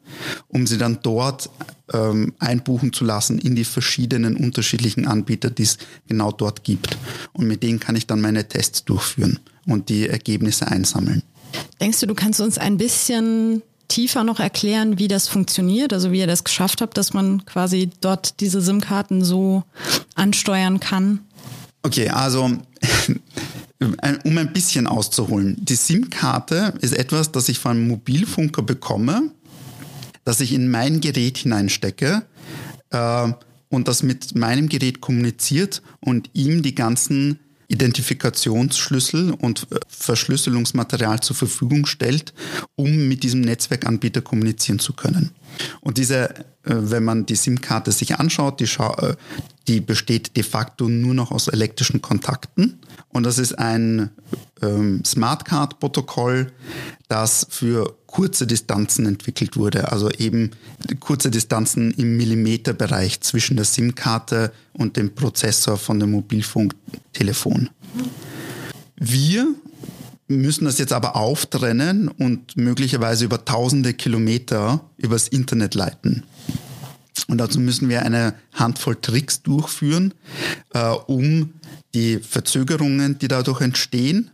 um 0.48 0.66
sie 0.66 0.78
dann 0.78 0.98
dort 1.02 1.50
ähm, 1.92 2.34
einbuchen 2.38 2.92
zu 2.92 3.04
lassen 3.04 3.38
in 3.38 3.54
die 3.54 3.64
verschiedenen 3.64 4.36
unterschiedlichen 4.36 5.06
Anbieter, 5.06 5.50
die 5.50 5.64
es 5.64 5.78
genau 6.08 6.32
dort 6.32 6.64
gibt. 6.64 6.96
Und 7.32 7.46
mit 7.46 7.62
denen 7.62 7.80
kann 7.80 7.96
ich 7.96 8.06
dann 8.06 8.20
meine 8.20 8.48
Tests 8.48 8.84
durchführen 8.84 9.38
und 9.66 9.88
die 9.88 10.08
Ergebnisse 10.08 10.68
einsammeln. 10.68 11.22
Denkst 11.80 12.00
du, 12.00 12.06
du 12.06 12.14
kannst 12.14 12.40
uns 12.40 12.58
ein 12.58 12.76
bisschen 12.76 13.62
tiefer 13.88 14.24
noch 14.24 14.40
erklären, 14.40 14.98
wie 14.98 15.08
das 15.08 15.28
funktioniert, 15.28 15.92
also 15.92 16.12
wie 16.12 16.20
ihr 16.20 16.26
das 16.26 16.44
geschafft 16.44 16.80
habt, 16.80 16.96
dass 16.96 17.12
man 17.12 17.44
quasi 17.44 17.90
dort 18.00 18.40
diese 18.40 18.62
SIM-Karten 18.62 19.22
so 19.22 19.64
ansteuern 20.14 20.80
kann? 20.80 21.20
Okay, 21.82 22.08
also 22.08 22.44
um 24.24 24.38
ein 24.38 24.52
bisschen 24.52 24.86
auszuholen. 24.86 25.56
Die 25.60 25.74
SIM-Karte 25.74 26.74
ist 26.80 26.96
etwas, 26.96 27.32
das 27.32 27.48
ich 27.48 27.58
von 27.58 27.72
einem 27.72 27.88
Mobilfunker 27.88 28.62
bekomme, 28.62 29.30
das 30.24 30.40
ich 30.40 30.52
in 30.52 30.70
mein 30.70 31.00
Gerät 31.00 31.38
hineinstecke 31.38 32.22
äh, 32.90 33.32
und 33.68 33.88
das 33.88 34.02
mit 34.02 34.34
meinem 34.36 34.68
Gerät 34.68 35.00
kommuniziert 35.00 35.82
und 36.00 36.30
ihm 36.32 36.62
die 36.62 36.74
ganzen 36.74 37.40
Identifikationsschlüssel 37.72 39.32
und 39.32 39.66
äh, 39.70 39.80
Verschlüsselungsmaterial 39.88 41.20
zur 41.20 41.34
Verfügung 41.34 41.86
stellt, 41.86 42.32
um 42.76 43.08
mit 43.08 43.22
diesem 43.22 43.40
Netzwerkanbieter 43.40 44.20
kommunizieren 44.20 44.78
zu 44.78 44.92
können. 44.92 45.30
Und 45.80 45.98
diese, 45.98 46.30
äh, 46.30 46.44
wenn 46.64 47.04
man 47.04 47.26
die 47.26 47.36
SIM-Karte 47.36 47.92
sich 47.92 48.18
anschaut, 48.18 48.60
die, 48.60 48.64
äh, 48.64 49.14
die 49.68 49.80
besteht 49.80 50.36
de 50.36 50.42
facto 50.42 50.88
nur 50.88 51.14
noch 51.14 51.30
aus 51.30 51.48
elektrischen 51.48 52.02
Kontakten. 52.02 52.80
Und 53.08 53.24
das 53.24 53.38
ist 53.38 53.58
ein 53.58 54.10
ähm, 54.62 55.04
Smartcard-Protokoll, 55.04 56.52
das 57.08 57.46
für 57.50 57.94
kurze 58.06 58.46
Distanzen 58.46 59.06
entwickelt 59.06 59.56
wurde. 59.56 59.92
Also 59.92 60.10
eben 60.10 60.50
kurze 61.00 61.30
Distanzen 61.30 61.92
im 61.92 62.16
Millimeterbereich 62.16 63.20
zwischen 63.20 63.56
der 63.56 63.64
SIM-Karte 63.64 64.52
und 64.72 64.96
dem 64.96 65.14
Prozessor 65.14 65.76
von 65.76 66.00
dem 66.00 66.12
Mobilfunktelefon. 66.12 67.70
Wir 68.96 69.54
müssen 70.36 70.64
das 70.64 70.78
jetzt 70.78 70.92
aber 70.92 71.16
auftrennen 71.16 72.08
und 72.08 72.56
möglicherweise 72.56 73.24
über 73.24 73.44
tausende 73.44 73.94
Kilometer 73.94 74.80
übers 74.96 75.28
Internet 75.28 75.74
leiten. 75.74 76.24
Und 77.28 77.38
dazu 77.38 77.60
müssen 77.60 77.88
wir 77.88 78.02
eine 78.02 78.34
Handvoll 78.54 78.96
Tricks 78.96 79.42
durchführen, 79.42 80.14
äh, 80.74 80.90
um 81.06 81.54
die 81.94 82.18
Verzögerungen, 82.18 83.18
die 83.18 83.28
dadurch 83.28 83.60
entstehen, 83.60 84.30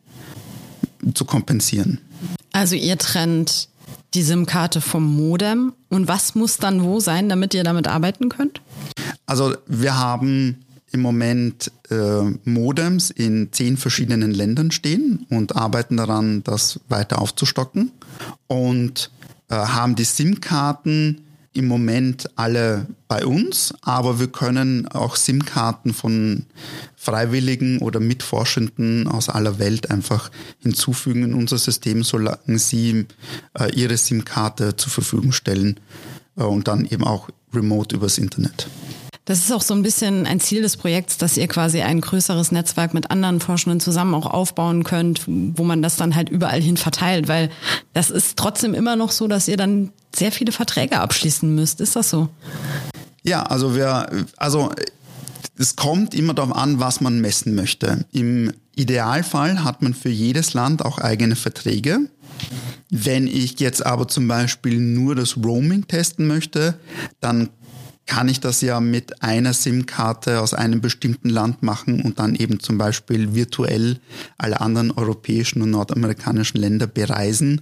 zu 1.15 1.25
kompensieren. 1.25 2.01
Also 2.53 2.77
ihr 2.77 2.99
trennt 2.99 3.69
die 4.15 4.23
SIM-Karte 4.23 4.81
vom 4.81 5.05
Modem 5.05 5.75
und 5.89 6.09
was 6.09 6.35
muss 6.35 6.57
dann 6.57 6.83
wo 6.83 7.01
sein, 7.01 7.29
damit 7.29 7.55
ihr 7.55 7.65
damit 7.65 7.89
arbeiten 7.89 8.29
könnt? 8.29 8.61
Also 9.27 9.57
wir 9.67 9.99
haben 9.99 10.65
im 10.93 11.01
Moment 11.01 11.71
äh, 11.91 12.23
Modems 12.45 13.11
in 13.11 13.53
zehn 13.53 13.77
verschiedenen 13.77 14.33
Ländern 14.33 14.71
stehen 14.71 15.27
und 15.31 15.57
arbeiten 15.57 15.97
daran, 15.97 16.43
das 16.45 16.81
weiter 16.89 17.21
aufzustocken 17.21 17.93
und 18.47 19.11
äh, 19.49 19.55
haben 19.55 19.97
die 19.97 20.05
SIM-Karten 20.05 21.23
im 21.53 21.67
Moment 21.67 22.31
alle 22.37 22.87
bei 23.09 23.27
uns, 23.27 23.75
aber 23.81 24.21
wir 24.21 24.29
können 24.29 24.87
auch 24.89 25.17
SIM-Karten 25.17 25.93
von 25.93 26.47
Freiwilligen 26.95 27.79
oder 27.79 28.01
Mitforschenden 28.01 29.09
aus 29.09 29.29
aller 29.29 29.59
Welt 29.59 29.91
einfach 29.91 30.31
hinzufügen 30.61 31.25
in 31.25 31.35
unser 31.35 31.59
System, 31.59 32.05
solange 32.05 32.59
sie 32.59 33.07
äh, 33.59 33.73
ihre 33.75 33.97
SIM-Karte 33.97 34.77
zur 34.77 34.93
Verfügung 34.93 35.33
stellen 35.33 35.81
äh, 36.37 36.45
und 36.45 36.69
dann 36.69 36.85
eben 36.85 37.05
auch 37.05 37.29
remote 37.53 37.97
übers 37.97 38.19
Internet. 38.19 38.69
Das 39.29 39.41
ist 39.41 39.53
auch 39.53 39.61
so 39.61 39.75
ein 39.75 39.83
bisschen 39.83 40.27
ein 40.27 40.41
Ziel 40.41 40.63
des 40.63 40.79
Projekts, 40.79 41.19
dass 41.19 41.37
ihr 41.37 41.49
quasi 41.49 41.83
ein 41.83 42.01
größeres 42.01 42.51
Netzwerk 42.51 42.95
mit 42.95 43.11
anderen 43.11 43.41
Forschenden 43.41 43.79
zusammen 43.79 44.15
auch 44.15 44.25
aufbauen 44.25 44.85
könnt, 44.85 45.25
wo 45.27 45.65
man 45.65 45.83
das 45.83 45.97
dann 45.97 46.15
halt 46.15 46.31
überall 46.31 46.63
hin 46.63 46.79
verteilt, 46.79 47.29
weil 47.29 47.51
das 47.93 48.09
ist 48.09 48.39
trotzdem 48.39 48.73
immer 48.73 48.97
noch 48.97 49.11
so, 49.11 49.29
dass 49.29 49.47
ihr 49.47 49.59
dann 49.59 49.93
sehr 50.17 50.33
viele 50.33 50.51
Verträge 50.51 50.99
abschließen 50.99 51.55
müsst. 51.55 51.83
Ist 51.83 51.95
das 51.95 52.09
so? 52.09 52.31
Ja, 53.23 53.43
also 53.43 53.77
wir, 53.77 54.09
also 54.39 54.73
es 55.59 55.77
kommt 55.77 56.15
immer 56.15 56.33
darauf 56.33 56.57
an, 56.57 56.81
was 56.81 57.03
man 57.03 57.21
messen 57.21 57.55
möchte. 57.55 58.07
Im 58.13 58.55
Idealfall 58.77 59.63
hat 59.63 59.83
man 59.83 59.93
für 59.93 60.09
jedes 60.09 60.55
Land 60.55 60.83
auch 60.83 60.97
eigene 60.97 61.37
Verträge. 61.37 62.09
Wenn 62.89 63.27
ich 63.27 63.61
jetzt 63.61 63.85
aber 63.85 64.09
zum 64.09 64.27
Beispiel 64.27 64.81
nur 64.81 65.15
das 65.15 65.37
Roaming 65.37 65.87
testen 65.87 66.27
möchte, 66.27 66.79
dann 67.21 67.51
kann 68.09 68.29
ich 68.29 68.41
das 68.41 68.63
ja 68.63 68.81
mit 68.81 69.23
einer 69.23 69.53
SIM-Karte 69.53 70.41
aus 70.41 70.55
einem 70.55 70.81
bestimmten 70.81 71.29
Land 71.29 71.63
machen 71.63 72.03
und 72.03 72.19
dann 72.19 72.35
eben 72.35 72.59
zum 72.59 72.79
Beispiel 72.79 73.35
virtuell 73.35 74.01
alle 74.39 74.61
anderen 74.61 74.91
europäischen 74.91 75.61
und 75.61 75.71
nordamerikanischen 75.71 76.59
Länder 76.59 76.87
bereisen 76.87 77.61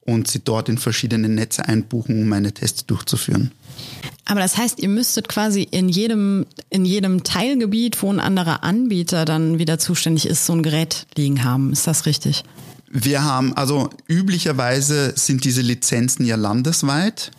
und 0.00 0.28
sie 0.28 0.40
dort 0.40 0.70
in 0.70 0.78
verschiedene 0.78 1.28
Netze 1.28 1.68
einbuchen, 1.68 2.22
um 2.22 2.28
meine 2.28 2.52
Tests 2.52 2.86
durchzuführen. 2.86 3.52
Aber 4.24 4.40
das 4.40 4.56
heißt, 4.56 4.80
ihr 4.80 4.88
müsstet 4.88 5.28
quasi 5.28 5.62
in 5.62 5.90
jedem, 5.90 6.46
in 6.70 6.86
jedem 6.86 7.22
Teilgebiet, 7.22 8.02
wo 8.02 8.10
ein 8.10 8.18
anderer 8.20 8.64
Anbieter 8.64 9.26
dann 9.26 9.58
wieder 9.58 9.78
zuständig 9.78 10.26
ist, 10.26 10.46
so 10.46 10.54
ein 10.54 10.62
Gerät 10.62 11.06
liegen 11.16 11.44
haben. 11.44 11.70
Ist 11.70 11.86
das 11.86 12.06
richtig? 12.06 12.44
Wir 12.94 13.24
haben, 13.24 13.54
also 13.56 13.88
üblicherweise 14.06 15.14
sind 15.16 15.44
diese 15.44 15.62
Lizenzen 15.62 16.26
ja 16.26 16.36
landesweit 16.36 17.30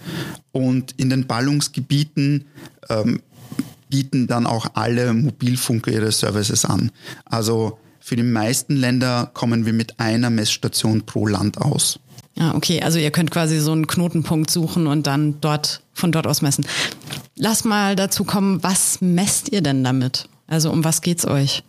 und 0.52 0.94
in 0.98 1.12
den 1.12 1.28
Ballungsgebieten 1.28 2.46
ähm, 2.90 3.22
bieten 3.88 4.26
dann 4.26 4.48
auch 4.48 4.66
alle 4.74 5.14
Mobilfunker 5.14 5.92
ihre 5.92 6.12
Services 6.12 6.66
an. 6.66 6.92
Also 7.26 7.78
für 8.00 8.16
die 8.16 8.24
meisten 8.24 8.76
Länder 8.76 9.30
kommen 9.36 9.68
wir 9.68 9.74
mit 9.74 10.00
einer 10.00 10.32
Messstation 10.32 11.06
pro 11.06 11.28
Land 11.28 11.60
aus. 11.60 12.00
Ah, 12.40 12.56
okay. 12.56 12.82
Also 12.82 12.98
ihr 12.98 13.12
könnt 13.12 13.30
quasi 13.30 13.60
so 13.60 13.74
einen 13.74 13.86
Knotenpunkt 13.86 14.50
suchen 14.50 14.88
und 14.88 15.06
dann 15.06 15.40
dort 15.40 15.84
von 15.94 16.12
dort 16.12 16.26
aus 16.26 16.42
messen. 16.42 16.66
Lass 17.36 17.64
mal 17.64 17.96
dazu 17.96 18.24
kommen, 18.24 18.64
was 18.64 19.02
messt 19.02 19.50
ihr 19.50 19.62
denn 19.62 19.84
damit? 19.84 20.28
Also 20.48 20.72
um 20.72 20.84
was 20.84 21.02
geht's 21.02 21.26
euch? 21.28 21.64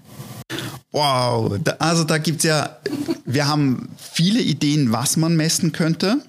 Wow, 0.94 1.58
da, 1.58 1.72
also 1.80 2.04
da 2.04 2.18
gibt's 2.18 2.44
ja, 2.44 2.78
wir 3.24 3.48
haben 3.48 3.88
viele 3.98 4.40
Ideen, 4.40 4.92
was 4.92 5.16
man 5.16 5.34
messen 5.34 5.72
könnte. 5.72 6.22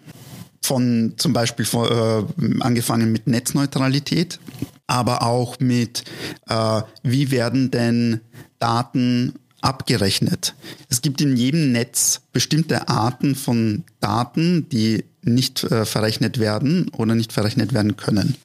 Von 0.64 1.14
zum 1.18 1.34
Beispiel 1.34 1.66
von, 1.66 1.88
äh, 1.88 2.62
angefangen 2.62 3.12
mit 3.12 3.28
Netzneutralität, 3.28 4.40
aber 4.88 5.22
auch 5.22 5.60
mit, 5.60 6.04
äh, 6.50 6.82
wie 7.04 7.30
werden 7.30 7.70
denn 7.70 8.22
Daten 8.58 9.34
abgerechnet. 9.62 10.56
Es 10.90 11.04
gibt 11.04 11.22
in 11.22 11.38
jedem 11.38 11.72
Netz 11.72 12.22
bestimmte 12.34 12.90
Arten 12.90 13.36
von 13.36 13.84
Daten, 14.00 14.68
die 14.70 15.06
nicht 15.22 15.64
äh, 15.66 15.86
verrechnet 15.86 16.40
werden 16.40 16.90
oder 16.90 17.14
nicht 17.14 17.34
verrechnet 17.34 17.72
werden 17.72 17.98
können. 17.98 18.36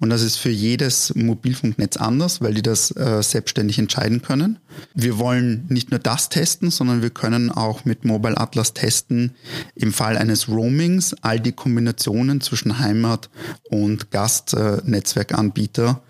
Und 0.00 0.10
das 0.10 0.22
ist 0.22 0.36
für 0.36 0.50
jedes 0.50 1.14
Mobilfunknetz 1.14 1.96
anders, 1.96 2.40
weil 2.40 2.54
die 2.54 2.62
das 2.62 2.90
äh, 2.96 3.22
selbstständig 3.22 3.78
entscheiden 3.78 4.22
können. 4.22 4.58
Wir 4.94 5.18
wollen 5.18 5.66
nicht 5.68 5.90
nur 5.90 6.00
das 6.00 6.28
testen, 6.28 6.70
sondern 6.70 7.02
wir 7.02 7.10
können 7.10 7.50
auch 7.50 7.84
mit 7.84 8.04
Mobile 8.04 8.36
Atlas 8.36 8.74
testen, 8.74 9.32
im 9.74 9.92
Fall 9.92 10.18
eines 10.18 10.48
Roamings 10.48 11.14
all 11.22 11.40
die 11.40 11.52
Kombinationen 11.52 12.40
zwischen 12.40 12.78
Heimat 12.78 13.30
und 13.70 14.10
Gastnetzwerkanbieter, 14.10 16.02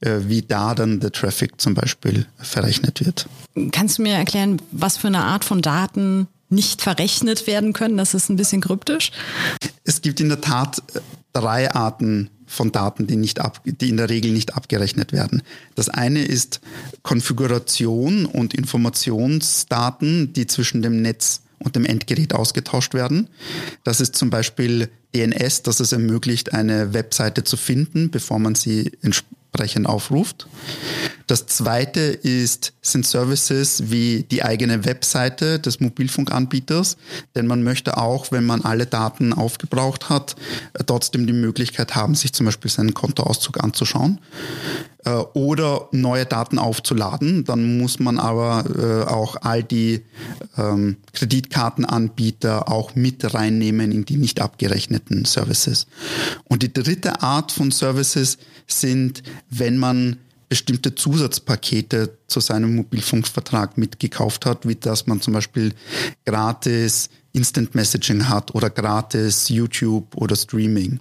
äh, 0.00 0.08
äh, 0.08 0.28
wie 0.28 0.42
da 0.42 0.74
dann 0.74 1.00
der 1.00 1.12
Traffic 1.12 1.60
zum 1.60 1.74
Beispiel 1.74 2.26
verrechnet 2.38 3.04
wird. 3.04 3.28
Kannst 3.72 3.98
du 3.98 4.02
mir 4.02 4.14
erklären, 4.14 4.60
was 4.70 4.96
für 4.96 5.08
eine 5.08 5.24
Art 5.24 5.44
von 5.44 5.62
Daten 5.62 6.28
nicht 6.48 6.82
verrechnet 6.82 7.46
werden 7.46 7.72
können? 7.72 7.96
Das 7.96 8.14
ist 8.14 8.28
ein 8.28 8.36
bisschen 8.36 8.60
kryptisch. 8.60 9.10
Es 9.84 10.00
gibt 10.02 10.20
in 10.20 10.28
der 10.28 10.40
Tat 10.40 10.82
drei 11.32 11.72
Arten 11.72 12.30
von 12.52 12.70
Daten, 12.70 13.06
die, 13.06 13.16
nicht 13.16 13.40
ab, 13.40 13.62
die 13.64 13.88
in 13.88 13.96
der 13.96 14.10
Regel 14.10 14.32
nicht 14.32 14.54
abgerechnet 14.54 15.12
werden. 15.12 15.42
Das 15.74 15.88
eine 15.88 16.22
ist 16.22 16.60
Konfiguration 17.02 18.26
und 18.26 18.54
Informationsdaten, 18.54 20.32
die 20.34 20.46
zwischen 20.46 20.82
dem 20.82 21.00
Netz 21.00 21.40
und 21.58 21.76
dem 21.76 21.86
Endgerät 21.86 22.34
ausgetauscht 22.34 22.92
werden. 22.92 23.28
Das 23.84 24.00
ist 24.00 24.16
zum 24.16 24.30
Beispiel 24.30 24.90
DNS, 25.14 25.62
das 25.62 25.80
es 25.80 25.92
ermöglicht, 25.92 26.52
eine 26.52 26.92
Webseite 26.92 27.44
zu 27.44 27.56
finden, 27.56 28.10
bevor 28.10 28.38
man 28.38 28.54
sie 28.54 28.92
entsprechend 29.52 29.86
aufruft. 29.86 30.46
Das 31.26 31.46
zweite 31.46 32.00
ist, 32.00 32.72
sind 32.80 33.06
Services 33.06 33.90
wie 33.90 34.24
die 34.30 34.42
eigene 34.42 34.84
Webseite 34.86 35.58
des 35.58 35.78
Mobilfunkanbieters, 35.78 36.96
denn 37.34 37.46
man 37.46 37.62
möchte 37.62 37.98
auch, 37.98 38.32
wenn 38.32 38.44
man 38.44 38.62
alle 38.62 38.86
Daten 38.86 39.32
aufgebraucht 39.32 40.08
hat, 40.08 40.36
trotzdem 40.86 41.26
die 41.26 41.34
Möglichkeit 41.34 41.94
haben, 41.94 42.14
sich 42.14 42.32
zum 42.32 42.46
Beispiel 42.46 42.70
seinen 42.70 42.94
Kontoauszug 42.94 43.62
anzuschauen 43.62 44.18
äh, 45.04 45.10
oder 45.10 45.88
neue 45.92 46.26
Daten 46.26 46.58
aufzuladen. 46.58 47.44
Dann 47.44 47.78
muss 47.78 47.98
man 47.98 48.18
aber 48.18 48.64
äh, 48.76 49.08
auch 49.10 49.36
all 49.42 49.62
die 49.62 50.02
ähm, 50.56 50.96
Kreditkartenanbieter 51.12 52.68
auch 52.68 52.94
mit 52.94 53.34
reinnehmen 53.34 53.92
in 53.92 54.04
die 54.04 54.16
nicht 54.16 54.40
abgerechneten 54.40 55.24
Services. 55.24 55.86
Und 56.44 56.62
die 56.62 56.72
dritte 56.72 57.22
Art 57.22 57.52
von 57.52 57.70
Services 57.70 58.38
sind, 58.66 59.22
wenn 59.50 59.78
man 59.78 60.18
bestimmte 60.48 60.94
Zusatzpakete 60.94 62.18
zu 62.26 62.40
seinem 62.40 62.76
Mobilfunkvertrag 62.76 63.78
mitgekauft 63.78 64.44
hat, 64.44 64.68
wie 64.68 64.74
dass 64.74 65.06
man 65.06 65.22
zum 65.22 65.32
Beispiel 65.32 65.72
gratis 66.26 67.08
Instant 67.32 67.74
Messaging 67.74 68.28
hat 68.28 68.54
oder 68.54 68.68
gratis 68.68 69.48
YouTube 69.48 70.14
oder 70.14 70.36
Streaming. 70.36 71.00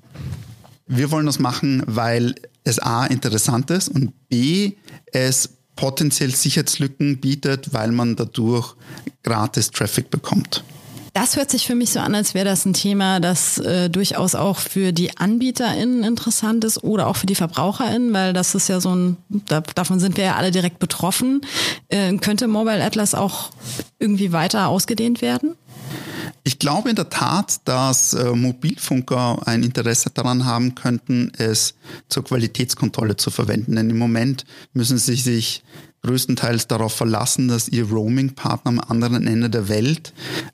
Wir 0.88 1.12
wollen 1.12 1.26
das 1.26 1.40
machen, 1.40 1.84
weil 1.86 2.36
es 2.64 2.80
A 2.80 3.06
interessant 3.06 3.70
ist 3.72 3.90
und 3.90 4.14
B 4.30 4.74
es 5.12 5.50
potenziell 5.76 6.34
Sicherheitslücken 6.34 7.20
bietet, 7.20 7.74
weil 7.74 7.92
man 7.92 8.16
dadurch 8.16 8.76
gratis 9.24 9.72
Traffic 9.72 10.12
bekommt. 10.12 10.64
Das 11.14 11.36
hört 11.36 11.52
sich 11.52 11.68
für 11.68 11.76
mich 11.76 11.92
so 11.92 12.00
an, 12.00 12.16
als 12.16 12.34
wäre 12.34 12.46
das 12.46 12.66
ein 12.66 12.74
Thema, 12.74 13.20
das 13.20 13.58
äh, 13.58 13.90
durchaus 13.90 14.34
auch 14.34 14.60
für 14.60 14.94
die 14.94 15.18
AnbieterInnen 15.18 16.06
interessant 16.06 16.64
ist 16.64 16.86
oder 16.86 17.08
auch 17.08 17.18
für 17.18 17.26
die 17.26 17.36
VerbraucherInnen, 17.36 18.14
weil 18.14 18.32
das 18.32 18.56
ist 18.56 18.70
ja 18.70 18.80
so 18.80 18.96
ein, 18.96 19.18
da, 19.28 19.60
davon 19.60 20.00
sind 20.00 20.16
wir 20.16 20.24
ja 20.24 20.36
alle 20.36 20.52
direkt 20.52 20.80
betroffen. 20.80 21.42
Äh, 21.90 22.16
könnte 22.18 22.48
Mobile 22.48 22.82
Atlas 22.82 23.14
auch 23.14 23.50
irgendwie 24.00 24.32
weiter 24.32 24.70
ausgedehnt 24.70 25.22
werden? 25.22 25.56
Ich 26.44 26.58
glaube 26.58 26.90
in 26.90 26.96
der 26.96 27.10
Tat, 27.10 27.62
dass 27.66 28.14
äh, 28.14 28.32
Mobilfunker 28.32 29.48
ein 29.48 29.64
Interesse 29.64 30.10
daran 30.10 30.46
haben 30.46 30.74
könnten, 30.74 31.32
es 31.38 31.76
zur 32.10 32.24
Qualitätskontrolle 32.24 33.16
zu 33.16 33.30
verwenden. 33.30 33.76
Denn 33.76 33.90
im 33.90 33.98
Moment 33.98 34.46
müssen 34.74 34.98
sie 34.98 35.16
sich 35.16 35.64
größtenteils 36.04 36.68
darauf 36.68 36.94
verlassen, 36.94 37.48
dass 37.48 37.68
ihr 37.68 37.88
Roaming-Partner 37.88 38.72
am 38.72 38.80
anderen 38.80 39.28
Ende 39.28 39.50
der 39.50 39.70
Welt 39.70 40.14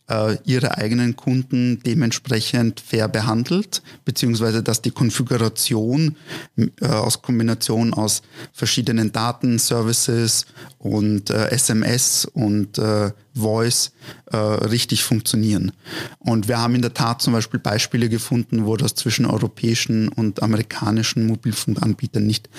äh, 0.09 0.37
ihre 0.43 0.77
eigenen 0.77 1.15
Kunden 1.15 1.81
dementsprechend 1.85 2.81
fair 2.81 3.07
behandelt, 3.07 3.81
beziehungsweise 4.03 4.61
dass 4.61 4.81
die 4.81 4.91
Konfiguration 4.91 6.15
äh, 6.57 6.85
aus 6.85 7.21
Kombination 7.21 7.93
aus 7.93 8.23
verschiedenen 8.51 9.11
Daten, 9.13 9.57
Services 9.57 10.45
und 10.79 11.29
äh, 11.29 11.49
SMS 11.49 12.25
und 12.25 12.77
äh, 12.77 13.11
Voice 13.33 13.91
äh, 14.31 14.37
richtig 14.37 15.03
funktionieren. 15.03 15.71
Und 16.19 16.47
wir 16.47 16.57
haben 16.59 16.75
in 16.75 16.81
der 16.81 16.93
Tat 16.93 17.21
zum 17.21 17.33
Beispiel 17.33 17.59
Beispiele 17.59 18.09
gefunden, 18.09 18.65
wo 18.65 18.75
das 18.75 18.95
zwischen 18.95 19.25
europäischen 19.25 20.09
und 20.09 20.43
amerikanischen 20.43 21.25
Mobilfunkanbietern 21.27 22.25
nicht 22.25 22.49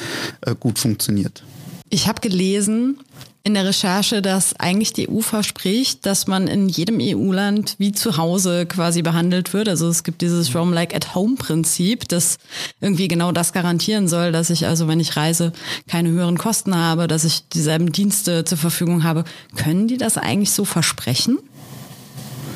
äh, 0.40 0.54
gut 0.54 0.78
funktioniert. 0.78 1.42
Ich 1.90 2.06
habe 2.06 2.20
gelesen 2.20 2.98
in 3.44 3.54
der 3.54 3.64
Recherche, 3.64 4.20
dass 4.20 4.54
eigentlich 4.60 4.92
die 4.92 5.08
EU 5.08 5.20
verspricht, 5.20 6.04
dass 6.04 6.26
man 6.26 6.48
in 6.48 6.68
jedem 6.68 6.98
EU-Land 7.00 7.76
wie 7.78 7.92
zu 7.92 8.18
Hause 8.18 8.66
quasi 8.66 9.00
behandelt 9.00 9.54
wird. 9.54 9.70
Also 9.70 9.88
es 9.88 10.02
gibt 10.02 10.20
dieses 10.20 10.54
Roam 10.54 10.72
Like 10.72 10.94
at 10.94 11.14
Home 11.14 11.36
Prinzip, 11.36 12.06
das 12.08 12.36
irgendwie 12.80 13.08
genau 13.08 13.32
das 13.32 13.54
garantieren 13.54 14.06
soll, 14.06 14.32
dass 14.32 14.50
ich 14.50 14.66
also, 14.66 14.86
wenn 14.86 15.00
ich 15.00 15.16
reise, 15.16 15.52
keine 15.88 16.10
höheren 16.10 16.36
Kosten 16.36 16.76
habe, 16.76 17.06
dass 17.06 17.24
ich 17.24 17.48
dieselben 17.48 17.90
Dienste 17.90 18.44
zur 18.44 18.58
Verfügung 18.58 19.02
habe. 19.02 19.24
Können 19.56 19.88
die 19.88 19.96
das 19.96 20.18
eigentlich 20.18 20.50
so 20.50 20.66
versprechen? 20.66 21.38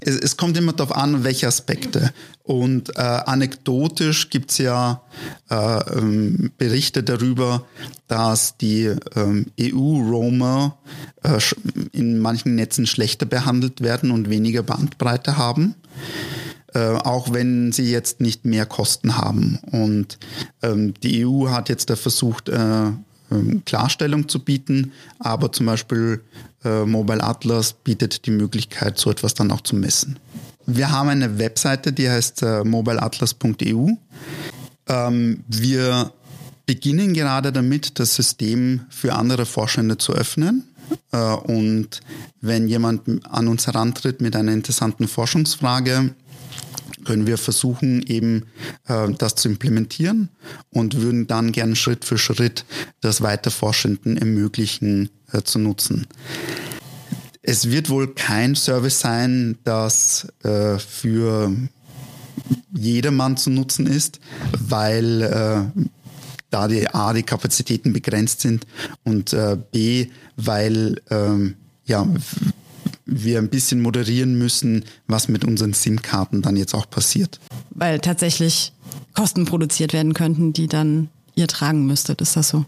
es 0.05 0.37
kommt 0.37 0.57
immer 0.57 0.73
darauf 0.73 0.97
an, 0.97 1.25
welche 1.25 1.47
Aspekte. 1.47 2.13
Und 2.45 2.97
äh, 2.97 3.01
anekdotisch 3.01 4.31
gibt's 4.31 4.59
ja 4.59 5.03
äh, 5.49 5.55
ähm, 5.97 6.51
Berichte 6.59 7.03
darüber, 7.05 7.67
dass 8.09 8.57
die 8.57 8.93
ähm, 9.15 9.47
EU-Roamer 9.61 10.77
äh, 11.23 11.39
in 11.93 12.19
manchen 12.19 12.57
Netzen 12.57 12.87
schlechter 12.87 13.27
behandelt 13.27 13.81
werden 13.81 14.11
und 14.11 14.29
weniger 14.29 14.65
Bandbreite 14.65 15.37
haben. 15.37 15.77
Äh, 16.75 16.95
auch 16.95 17.33
wenn 17.33 17.71
sie 17.71 17.91
jetzt 17.91 18.21
nicht 18.21 18.45
mehr 18.45 18.65
Kosten 18.65 19.19
haben. 19.19 19.59
Und 19.71 20.19
ähm, 20.63 20.95
die 21.03 21.27
EU 21.27 21.51
hat 21.51 21.69
jetzt 21.69 21.91
da 21.91 21.97
versucht, 21.97 22.49
äh, 22.49 22.87
ähm, 23.31 23.63
Klarstellung 23.67 24.29
zu 24.29 24.43
bieten, 24.43 24.93
aber 25.19 25.53
zum 25.53 25.67
Beispiel 25.67 26.23
äh, 26.65 26.85
Mobile 26.85 27.23
Atlas 27.23 27.75
bietet 27.75 28.27
die 28.27 28.31
Möglichkeit, 28.31 28.99
so 28.99 29.11
etwas 29.11 29.35
dann 29.35 29.51
auch 29.51 29.61
zu 29.61 29.77
messen. 29.77 30.19
Wir 30.67 30.91
haben 30.91 31.09
eine 31.09 31.39
Webseite, 31.39 31.93
die 31.93 32.09
heißt 32.09 32.43
äh, 32.43 32.65
mobileatlas.eu. 32.65 33.89
Ähm, 34.89 35.45
wir 35.49 36.13
beginnen 36.67 37.15
gerade 37.15 37.53
damit, 37.53 37.99
das 37.99 38.15
System 38.15 38.83
für 38.89 39.15
andere 39.15 39.47
Forschende 39.47 39.99
zu 39.99 40.13
öffnen. 40.13 40.65
Äh, 41.13 41.19
und 41.19 42.01
wenn 42.41 42.69
jemand 42.69 43.03
an 43.29 43.49
uns 43.49 43.67
herantritt 43.67 44.21
mit 44.21 44.37
einer 44.37 44.53
interessanten 44.53 45.09
Forschungsfrage, 45.09 46.15
können 47.05 47.27
wir 47.27 47.39
versuchen, 47.39 48.03
eben 48.07 48.47
äh, 48.87 49.11
das 49.19 49.35
zu 49.35 49.49
implementieren 49.49 50.29
und 50.71 51.01
würden 51.01 51.27
dann 51.27 51.53
gern 51.53 51.75
Schritt 51.75 52.05
für 52.05 52.19
Schritt 52.19 52.65
das 53.01 53.23
Weiterforschenden 53.23 54.17
ermöglichen 54.17 55.11
äh, 55.33 55.43
zu 55.43 55.59
nutzen. 55.59 56.07
Es 57.43 57.71
wird 57.71 57.91
wohl 57.91 58.15
kein 58.15 58.55
Service 58.55 59.01
sein, 59.01 59.59
das 59.65 60.29
äh, 60.45 60.79
für 60.79 61.53
jedermann 62.73 63.37
zu 63.37 63.51
nutzen 63.51 63.87
ist, 63.87 64.21
weil 64.59 65.23
äh, 65.23 65.83
da 66.51 66.69
die 66.69 66.89
A, 66.89 67.13
die 67.13 67.25
Kapazitäten 67.25 67.93
begrenzt 67.93 68.43
sind 68.43 68.67
und 69.05 69.33
äh, 69.33 69.59
B, 69.73 70.09
weil 70.37 71.01
ähm, 71.11 71.57
ja, 71.85 72.07
wir 73.05 73.39
ein 73.39 73.49
bisschen 73.49 73.81
moderieren 73.81 74.39
müssen, 74.39 74.85
was 75.09 75.29
mit 75.29 75.45
unseren 75.45 75.73
SIM-Karten 75.73 76.43
dann 76.43 76.57
jetzt 76.57 76.75
auch 76.75 76.89
passiert. 76.89 77.41
Weil 77.71 77.99
tatsächlich 77.99 78.73
Kosten 79.15 79.45
produziert 79.47 79.93
werden 79.93 80.15
könnten, 80.15 80.53
die 80.53 80.69
dann 80.69 81.09
ihr 81.35 81.47
tragen 81.49 81.87
müsstet. 81.87 82.21
Ist 82.21 82.37
das 82.37 82.49
so? 82.49 82.65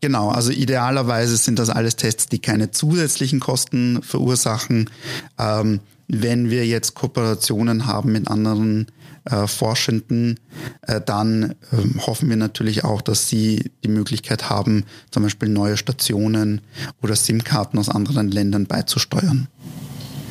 Genau, 0.00 0.28
also 0.30 0.50
idealerweise 0.52 1.36
sind 1.36 1.58
das 1.58 1.70
alles 1.70 1.96
Tests, 1.96 2.26
die 2.26 2.38
keine 2.38 2.70
zusätzlichen 2.70 3.40
Kosten 3.40 4.02
verursachen. 4.02 4.90
Ähm, 5.38 5.80
wenn 6.06 6.50
wir 6.50 6.66
jetzt 6.66 6.94
Kooperationen 6.94 7.86
haben 7.86 8.12
mit 8.12 8.28
anderen 8.28 8.86
äh, 9.24 9.46
Forschenden, 9.46 10.40
äh, 10.82 11.00
dann 11.04 11.54
äh, 11.72 12.00
hoffen 12.06 12.28
wir 12.30 12.36
natürlich 12.36 12.84
auch, 12.84 13.02
dass 13.02 13.28
sie 13.28 13.72
die 13.84 13.88
Möglichkeit 13.88 14.48
haben, 14.48 14.84
zum 15.10 15.24
Beispiel 15.24 15.48
neue 15.48 15.76
Stationen 15.76 16.62
oder 17.02 17.14
SIM-Karten 17.14 17.78
aus 17.78 17.88
anderen 17.88 18.30
Ländern 18.30 18.66
beizusteuern. 18.66 19.48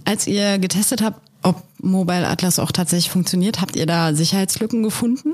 Als 0.06 0.26
ihr 0.26 0.58
getestet 0.58 1.04
habt, 1.04 1.22
ob 1.44 1.64
Mobile 1.80 2.28
Atlas 2.28 2.58
auch 2.58 2.72
tatsächlich 2.72 3.12
funktioniert, 3.12 3.62
habt 3.62 3.76
ihr 3.76 3.86
da 3.86 4.16
Sicherheitslücken 4.16 4.82
gefunden? 4.82 5.34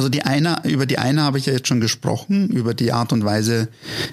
Also 0.00 0.08
die 0.08 0.22
eine, 0.22 0.62
über 0.64 0.86
die 0.86 0.96
eine 0.96 1.24
habe 1.24 1.36
ich 1.36 1.44
ja 1.44 1.52
jetzt 1.52 1.68
schon 1.68 1.82
gesprochen, 1.82 2.48
über 2.48 2.72
die 2.72 2.90
Art 2.90 3.12
und 3.12 3.22
Weise, 3.22 3.68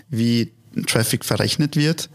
wie 0.10 0.52
Traffic 0.86 1.24
verrechnet 1.24 1.78
wird. 1.78 2.10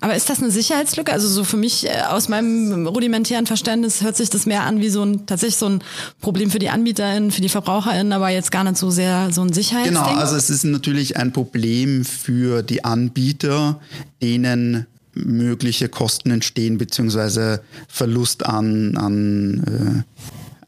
Aber 0.00 0.16
ist 0.16 0.28
das 0.28 0.42
eine 0.42 0.50
Sicherheitslücke? 0.50 1.12
Also 1.12 1.28
so 1.28 1.44
für 1.44 1.56
mich 1.56 1.86
äh, 1.86 2.00
aus 2.08 2.28
meinem 2.28 2.88
rudimentären 2.88 3.46
Verständnis 3.46 4.02
hört 4.02 4.16
sich 4.16 4.30
das 4.30 4.46
mehr 4.46 4.64
an 4.64 4.80
wie 4.80 4.88
so 4.88 5.04
ein 5.04 5.26
tatsächlich 5.26 5.58
so 5.58 5.68
ein 5.68 5.84
Problem 6.20 6.50
für 6.50 6.58
die 6.58 6.70
AnbieterInnen, 6.70 7.30
für 7.30 7.40
die 7.40 7.48
VerbraucherInnen, 7.48 8.12
aber 8.12 8.30
jetzt 8.30 8.50
gar 8.50 8.64
nicht 8.64 8.78
so 8.78 8.90
sehr 8.90 9.32
so 9.32 9.42
ein 9.42 9.52
Sicherheitsding. 9.52 9.94
Genau, 9.94 10.16
also 10.16 10.34
es 10.34 10.50
ist 10.50 10.64
natürlich 10.64 11.16
ein 11.16 11.32
Problem 11.32 12.04
für 12.04 12.64
die 12.64 12.84
Anbieter, 12.84 13.80
denen 14.20 14.86
mögliche 15.14 15.88
Kosten 15.88 16.32
entstehen, 16.32 16.78
beziehungsweise 16.78 17.62
Verlust 17.86 18.44
an, 18.44 18.96
an 18.96 20.04
äh, 20.08 20.18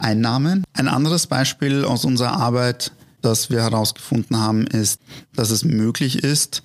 Einnahmen. 0.01 0.65
Ein 0.73 0.89
anderes 0.89 1.27
Beispiel 1.27 1.85
aus 1.85 2.05
unserer 2.05 2.33
Arbeit, 2.33 2.93
das 3.23 3.51
wir 3.51 3.63
herausgefunden 3.63 4.37
haben, 4.39 4.67
ist, 4.67 5.01
dass 5.35 5.51
es 5.51 5.65
möglich 5.65 6.23
ist, 6.25 6.63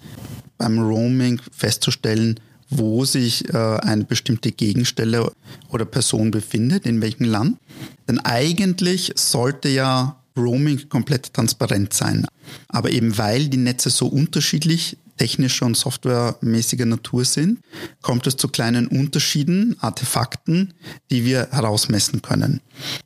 beim 0.58 0.80
Roaming 0.80 1.42
festzustellen, 1.52 2.40
wo 2.70 3.06
sich 3.06 3.54
äh, 3.54 3.58
eine 3.58 4.06
bestimmte 4.06 4.52
Gegenstelle 4.52 5.32
oder 5.70 5.86
Person 5.86 6.32
befindet, 6.32 6.86
in 6.86 7.02
welchem 7.02 7.26
Land. 7.26 7.58
Denn 8.08 8.20
eigentlich 8.20 9.14
sollte 9.16 9.70
ja 9.70 10.18
Roaming 10.38 10.90
komplett 10.90 11.34
transparent 11.34 11.94
sein. 11.94 12.26
Aber 12.68 12.90
eben 12.90 13.18
weil 13.18 13.48
die 13.48 13.58
Netze 13.58 13.90
so 13.90 14.08
unterschiedlich 14.08 14.98
technischer 15.18 15.66
und 15.66 15.78
softwaremäßiger 15.78 16.86
Natur 16.86 17.26
sind, 17.26 17.60
kommt 18.02 18.28
es 18.28 18.38
zu 18.38 18.48
kleinen 18.48 18.88
Unterschieden, 18.88 19.76
Artefakten, 19.80 20.74
die 21.10 21.26
wir 21.26 21.50
herausmessen 21.52 22.22
können. 22.22 22.62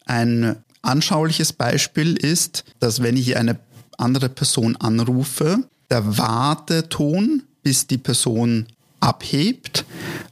Ein 0.06 0.58
anschauliches 0.82 1.54
Beispiel 1.54 2.15
ist, 2.15 2.63
dass 2.80 3.02
wenn 3.02 3.17
ich 3.17 3.38
eine 3.38 3.60
andere 3.98 4.30
Person 4.30 4.76
anrufe, 4.78 5.67
der 5.89 6.17
Warteton, 6.17 7.43
bis 7.63 7.88
die 7.88 7.98
Person 7.98 8.67
abhebt, 9.00 9.86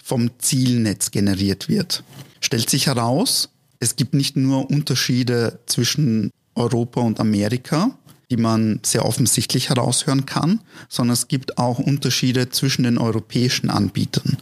vom 0.04 0.30
Zielnetz 0.40 1.12
generiert 1.12 1.68
wird. 1.68 2.04
Stellt 2.40 2.70
sich 2.70 2.88
heraus, 2.88 3.50
es 3.80 3.96
gibt 3.96 4.13
nicht 4.13 4.36
nur 4.36 4.70
Unterschiede 4.70 5.60
zwischen 5.66 6.32
Europa 6.56 7.02
und 7.02 7.20
Amerika, 7.20 7.98
die 8.30 8.38
man 8.38 8.80
sehr 8.84 9.06
offensichtlich 9.06 9.70
heraushören 9.70 10.26
kann, 10.26 10.62
sondern 10.90 11.13
es 11.13 11.28
gibt 11.28 11.58
auch 11.58 11.80
Unterschiede 11.80 12.50
zwischen 12.50 12.84
den 12.84 12.98
europäischen 12.98 13.70
Anbietern. 13.70 14.38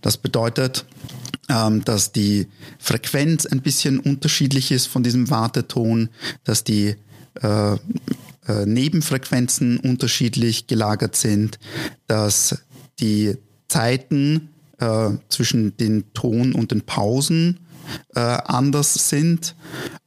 Das 0.00 0.16
bedeutet, 0.16 0.84
ähm, 1.48 1.84
dass 1.84 2.12
die 2.12 2.46
Frequenz 2.78 3.46
ein 3.46 3.62
bisschen 3.62 3.98
unterschiedlich 3.98 4.70
ist 4.70 4.86
von 4.86 5.02
diesem 5.02 5.30
Warteton, 5.30 6.10
dass 6.44 6.62
die 6.62 6.94
äh, 7.42 7.72
äh, 7.72 8.66
Nebenfrequenzen 8.66 9.78
unterschiedlich 9.78 10.66
gelagert 10.66 11.16
sind, 11.16 11.58
dass 12.06 12.58
die 13.00 13.36
Zeiten 13.68 14.50
äh, 14.78 15.10
zwischen 15.28 15.76
den 15.76 16.12
Ton 16.14 16.54
und 16.54 16.70
den 16.70 16.82
Pausen 16.82 17.60
äh, 18.14 18.20
anders 18.20 19.08
sind 19.08 19.54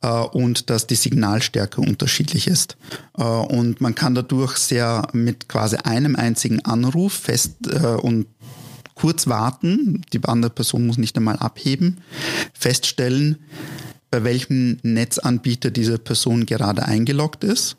äh, 0.01 0.07
und 0.07 0.69
dass 0.69 0.87
die 0.87 0.95
Signalstärke 0.95 1.81
unterschiedlich 1.81 2.47
ist. 2.47 2.77
Äh, 3.17 3.23
und 3.23 3.81
man 3.81 3.95
kann 3.95 4.15
dadurch 4.15 4.57
sehr 4.57 5.07
mit 5.13 5.49
quasi 5.49 5.77
einem 5.77 6.15
einzigen 6.15 6.63
Anruf 6.65 7.13
fest 7.13 7.53
äh, 7.67 7.85
und 7.85 8.27
kurz 8.95 9.27
warten, 9.27 10.03
die 10.13 10.23
andere 10.25 10.51
Person 10.51 10.85
muss 10.85 10.97
nicht 10.97 11.17
einmal 11.17 11.37
abheben, 11.37 12.01
feststellen, 12.53 13.37
bei 14.11 14.23
welchem 14.23 14.77
Netzanbieter 14.83 15.71
diese 15.71 15.97
Person 15.97 16.45
gerade 16.45 16.85
eingeloggt 16.85 17.43
ist 17.43 17.77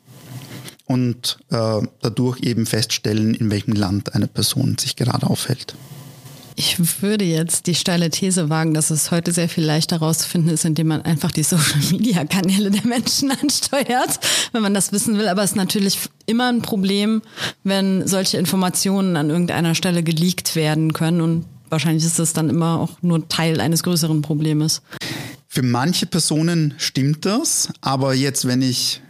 und 0.85 1.37
äh, 1.49 1.81
dadurch 2.01 2.41
eben 2.41 2.65
feststellen, 2.65 3.35
in 3.35 3.51
welchem 3.51 3.73
Land 3.73 4.15
eine 4.15 4.27
Person 4.27 4.77
sich 4.77 4.95
gerade 4.95 5.27
aufhält. 5.27 5.75
Ich 6.55 7.01
würde 7.01 7.25
jetzt 7.25 7.67
die 7.67 7.75
steile 7.75 8.09
These 8.09 8.49
wagen, 8.49 8.73
dass 8.73 8.89
es 8.91 9.11
heute 9.11 9.31
sehr 9.31 9.49
viel 9.49 9.63
leichter 9.63 9.99
herauszufinden 9.99 10.53
ist, 10.53 10.65
indem 10.65 10.87
man 10.87 11.01
einfach 11.01 11.31
die 11.31 11.43
Social-Media-Kanäle 11.43 12.71
der 12.71 12.85
Menschen 12.85 13.31
ansteuert, 13.41 14.19
wenn 14.51 14.61
man 14.61 14.73
das 14.73 14.91
wissen 14.91 15.17
will. 15.17 15.27
Aber 15.27 15.43
es 15.43 15.51
ist 15.51 15.57
natürlich 15.57 15.97
immer 16.25 16.49
ein 16.49 16.61
Problem, 16.61 17.21
wenn 17.63 18.07
solche 18.07 18.37
Informationen 18.37 19.17
an 19.17 19.29
irgendeiner 19.29 19.75
Stelle 19.75 20.03
geleakt 20.03 20.55
werden 20.55 20.93
können. 20.93 21.21
Und 21.21 21.45
wahrscheinlich 21.69 22.05
ist 22.05 22.19
das 22.19 22.33
dann 22.33 22.49
immer 22.49 22.79
auch 22.79 23.01
nur 23.01 23.27
Teil 23.27 23.59
eines 23.59 23.83
größeren 23.83 24.21
Problems. 24.21 24.81
Für 25.47 25.63
manche 25.63 26.05
Personen 26.05 26.73
stimmt 26.77 27.25
das, 27.25 27.69
aber 27.81 28.13
jetzt, 28.13 28.47
wenn 28.47 28.61
ich 28.61 29.01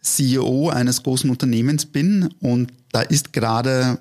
CEO 0.00 0.68
eines 0.68 1.02
großen 1.02 1.30
Unternehmens 1.30 1.86
bin 1.86 2.32
und 2.40 2.72
da 2.92 3.02
ist 3.02 3.32
gerade 3.32 3.98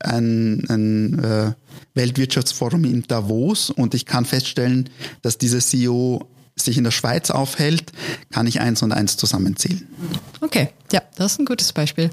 ein, 0.00 0.64
ein 0.68 1.18
äh, 1.18 1.52
Weltwirtschaftsforum 1.94 2.84
in 2.84 3.02
Davos 3.02 3.70
und 3.70 3.94
ich 3.94 4.06
kann 4.06 4.24
feststellen, 4.24 4.90
dass 5.22 5.38
dieser 5.38 5.60
CEO 5.60 6.28
sich 6.56 6.76
in 6.76 6.84
der 6.84 6.90
Schweiz 6.90 7.30
aufhält, 7.30 7.92
kann 8.30 8.46
ich 8.46 8.60
eins 8.60 8.82
und 8.82 8.92
eins 8.92 9.16
zusammenzählen. 9.16 9.86
Okay, 10.40 10.70
ja, 10.92 11.02
das 11.16 11.32
ist 11.32 11.40
ein 11.40 11.46
gutes 11.46 11.72
Beispiel. 11.72 12.10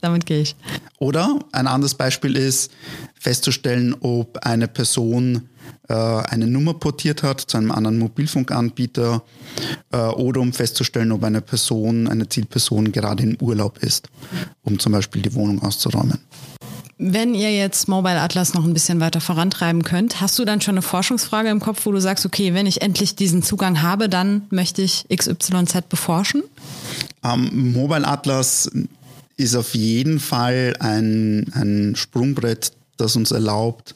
Damit 0.00 0.26
gehe 0.26 0.40
ich. 0.40 0.56
Oder 0.98 1.38
ein 1.52 1.66
anderes 1.66 1.94
Beispiel 1.94 2.36
ist 2.36 2.70
festzustellen, 3.18 3.94
ob 4.00 4.38
eine 4.44 4.68
Person 4.68 5.48
äh, 5.88 5.94
eine 5.94 6.46
Nummer 6.46 6.74
portiert 6.74 7.22
hat 7.22 7.40
zu 7.40 7.56
einem 7.56 7.70
anderen 7.70 7.98
Mobilfunkanbieter 7.98 9.22
äh, 9.92 9.96
oder 9.96 10.40
um 10.40 10.52
festzustellen, 10.52 11.12
ob 11.12 11.24
eine 11.24 11.40
Person, 11.40 12.08
eine 12.08 12.28
Zielperson 12.28 12.92
gerade 12.92 13.22
im 13.22 13.36
Urlaub 13.40 13.78
ist, 13.78 14.08
um 14.62 14.78
zum 14.78 14.92
Beispiel 14.92 15.22
die 15.22 15.34
Wohnung 15.34 15.62
auszuräumen. 15.62 16.18
Wenn 17.06 17.34
ihr 17.34 17.54
jetzt 17.54 17.86
Mobile 17.86 18.18
Atlas 18.18 18.54
noch 18.54 18.64
ein 18.64 18.72
bisschen 18.72 18.98
weiter 18.98 19.20
vorantreiben 19.20 19.82
könnt, 19.82 20.22
hast 20.22 20.38
du 20.38 20.46
dann 20.46 20.62
schon 20.62 20.72
eine 20.72 20.80
Forschungsfrage 20.80 21.50
im 21.50 21.60
Kopf, 21.60 21.84
wo 21.84 21.92
du 21.92 22.00
sagst, 22.00 22.24
okay, 22.24 22.54
wenn 22.54 22.64
ich 22.64 22.80
endlich 22.80 23.14
diesen 23.14 23.42
Zugang 23.42 23.82
habe, 23.82 24.08
dann 24.08 24.46
möchte 24.48 24.80
ich 24.80 25.04
XYZ 25.14 25.82
beforschen? 25.90 26.42
Ähm, 27.22 27.72
Mobile 27.74 28.08
Atlas 28.08 28.70
ist 29.36 29.54
auf 29.54 29.74
jeden 29.74 30.18
Fall 30.18 30.76
ein, 30.80 31.52
ein 31.52 31.94
Sprungbrett, 31.94 32.72
das 32.96 33.16
uns 33.16 33.32
erlaubt, 33.32 33.94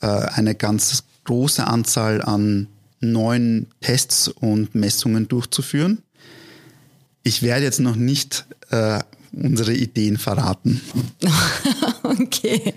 äh, 0.00 0.08
eine 0.08 0.56
ganz 0.56 1.04
große 1.26 1.64
Anzahl 1.64 2.20
an 2.20 2.66
neuen 2.98 3.68
Tests 3.80 4.26
und 4.26 4.74
Messungen 4.74 5.28
durchzuführen. 5.28 6.02
Ich 7.22 7.42
werde 7.42 7.62
jetzt 7.62 7.78
noch 7.78 7.94
nicht 7.94 8.44
äh, 8.70 8.98
unsere 9.32 9.74
Ideen 9.74 10.18
verraten. 10.18 10.80
okay. 12.02 12.74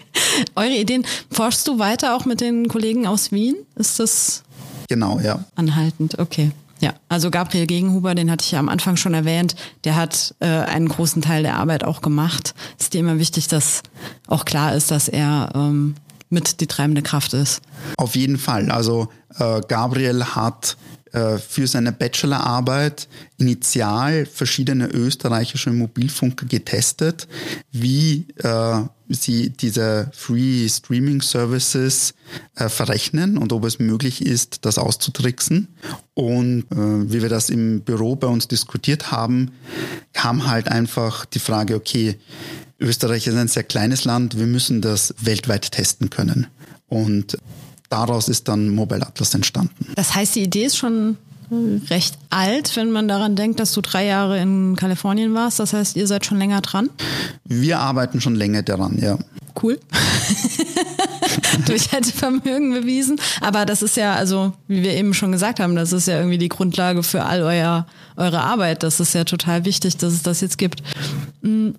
Eure 0.55 0.75
Ideen. 0.75 1.05
Forschst 1.31 1.67
du 1.67 1.79
weiter 1.79 2.15
auch 2.15 2.25
mit 2.25 2.41
den 2.41 2.67
Kollegen 2.67 3.07
aus 3.07 3.31
Wien? 3.31 3.55
Ist 3.75 3.99
das 3.99 4.43
genau, 4.87 5.19
ja. 5.19 5.43
Anhaltend, 5.55 6.19
okay. 6.19 6.51
Ja, 6.79 6.93
also 7.07 7.31
Gabriel 7.31 7.65
Gegenhuber, 7.65 8.13
den 8.13 8.29
hatte 8.29 8.43
ich 8.43 8.51
ja 8.51 8.59
am 8.59 8.67
Anfang 8.67 8.97
schon 8.97 9.13
erwähnt, 9.13 9.55
der 9.85 9.95
hat 9.95 10.35
äh, 10.41 10.47
einen 10.47 10.89
großen 10.89 11.21
Teil 11.21 11.43
der 11.43 11.55
Arbeit 11.55 11.85
auch 11.85 12.01
gemacht. 12.01 12.53
Ist 12.77 12.93
dir 12.93 12.99
immer 12.99 13.19
wichtig, 13.19 13.47
dass 13.47 13.83
auch 14.27 14.43
klar 14.43 14.75
ist, 14.75 14.91
dass 14.91 15.07
er 15.07 15.51
ähm, 15.55 15.95
mit 16.29 16.59
die 16.59 16.67
treibende 16.67 17.01
Kraft 17.01 17.33
ist? 17.33 17.61
Auf 17.95 18.17
jeden 18.17 18.37
Fall. 18.37 18.69
Also 18.69 19.07
äh, 19.39 19.61
Gabriel 19.65 20.25
hat 20.25 20.75
äh, 21.13 21.37
für 21.37 21.67
seine 21.67 21.91
Bachelorarbeit 21.91 23.07
initial 23.37 24.25
verschiedene 24.25 24.87
österreichische 24.87 25.71
Mobilfunker 25.71 26.45
getestet, 26.45 27.27
wie 27.71 28.27
äh, 28.37 28.81
sie 29.09 29.51
diese 29.51 30.09
Free 30.13 30.67
Streaming 30.67 31.21
Services 31.21 32.15
äh, 32.55 32.67
verrechnen 32.67 33.37
und 33.37 33.53
ob 33.53 33.65
es 33.65 33.79
möglich 33.79 34.25
ist, 34.25 34.65
das 34.65 34.77
auszutricksen. 34.77 35.67
Und 36.15 36.65
äh, 36.71 37.11
wie 37.11 37.21
wir 37.21 37.29
das 37.29 37.49
im 37.49 37.81
Büro 37.81 38.15
bei 38.15 38.27
uns 38.27 38.47
diskutiert 38.47 39.11
haben, 39.11 39.51
kam 40.13 40.47
halt 40.47 40.67
einfach 40.67 41.25
die 41.25 41.39
Frage, 41.39 41.75
okay, 41.75 42.17
Österreich 42.79 43.27
ist 43.27 43.35
ein 43.35 43.47
sehr 43.47 43.63
kleines 43.63 44.03
Land, 44.03 44.37
wir 44.37 44.47
müssen 44.47 44.81
das 44.81 45.13
weltweit 45.21 45.71
testen 45.71 46.09
können. 46.09 46.47
Und 46.87 47.37
daraus 47.93 48.27
ist 48.27 48.47
dann 48.47 48.69
Mobile 48.69 49.05
Atlas 49.05 49.35
entstanden. 49.35 49.87
Das 49.95 50.15
heißt, 50.15 50.35
die 50.35 50.41
Idee 50.41 50.65
ist 50.65 50.77
schon 50.77 51.17
recht 51.91 52.17
alt, 52.31 52.75
wenn 52.75 52.89
man 52.89 53.07
daran 53.07 53.35
denkt, 53.35 53.59
dass 53.59 53.73
du 53.73 53.81
drei 53.81 54.05
Jahre 54.05 54.39
in 54.39 54.75
Kalifornien 54.75 55.35
warst. 55.35 55.59
Das 55.59 55.73
heißt, 55.73 55.95
ihr 55.95 56.07
seid 56.07 56.25
schon 56.25 56.39
länger 56.39 56.61
dran? 56.61 56.89
Wir 57.45 57.77
arbeiten 57.79 58.21
schon 58.21 58.33
länger 58.33 58.63
daran, 58.63 58.97
ja. 58.99 59.19
Cool. 59.61 59.79
Durchhaltevermögen 61.65 62.71
bewiesen. 62.71 63.19
Aber 63.41 63.65
das 63.65 63.81
ist 63.81 63.97
ja, 63.97 64.15
also, 64.15 64.53
wie 64.67 64.83
wir 64.83 64.93
eben 64.93 65.13
schon 65.13 65.31
gesagt 65.31 65.59
haben, 65.59 65.75
das 65.75 65.93
ist 65.93 66.07
ja 66.07 66.17
irgendwie 66.17 66.37
die 66.37 66.49
Grundlage 66.49 67.03
für 67.03 67.23
all 67.23 67.41
euer, 67.43 67.85
eure 68.15 68.41
Arbeit. 68.41 68.83
Das 68.83 68.99
ist 68.99 69.13
ja 69.13 69.23
total 69.23 69.65
wichtig, 69.65 69.97
dass 69.97 70.13
es 70.13 70.23
das 70.23 70.41
jetzt 70.41 70.57
gibt. 70.57 70.83
Mm, 71.41 71.71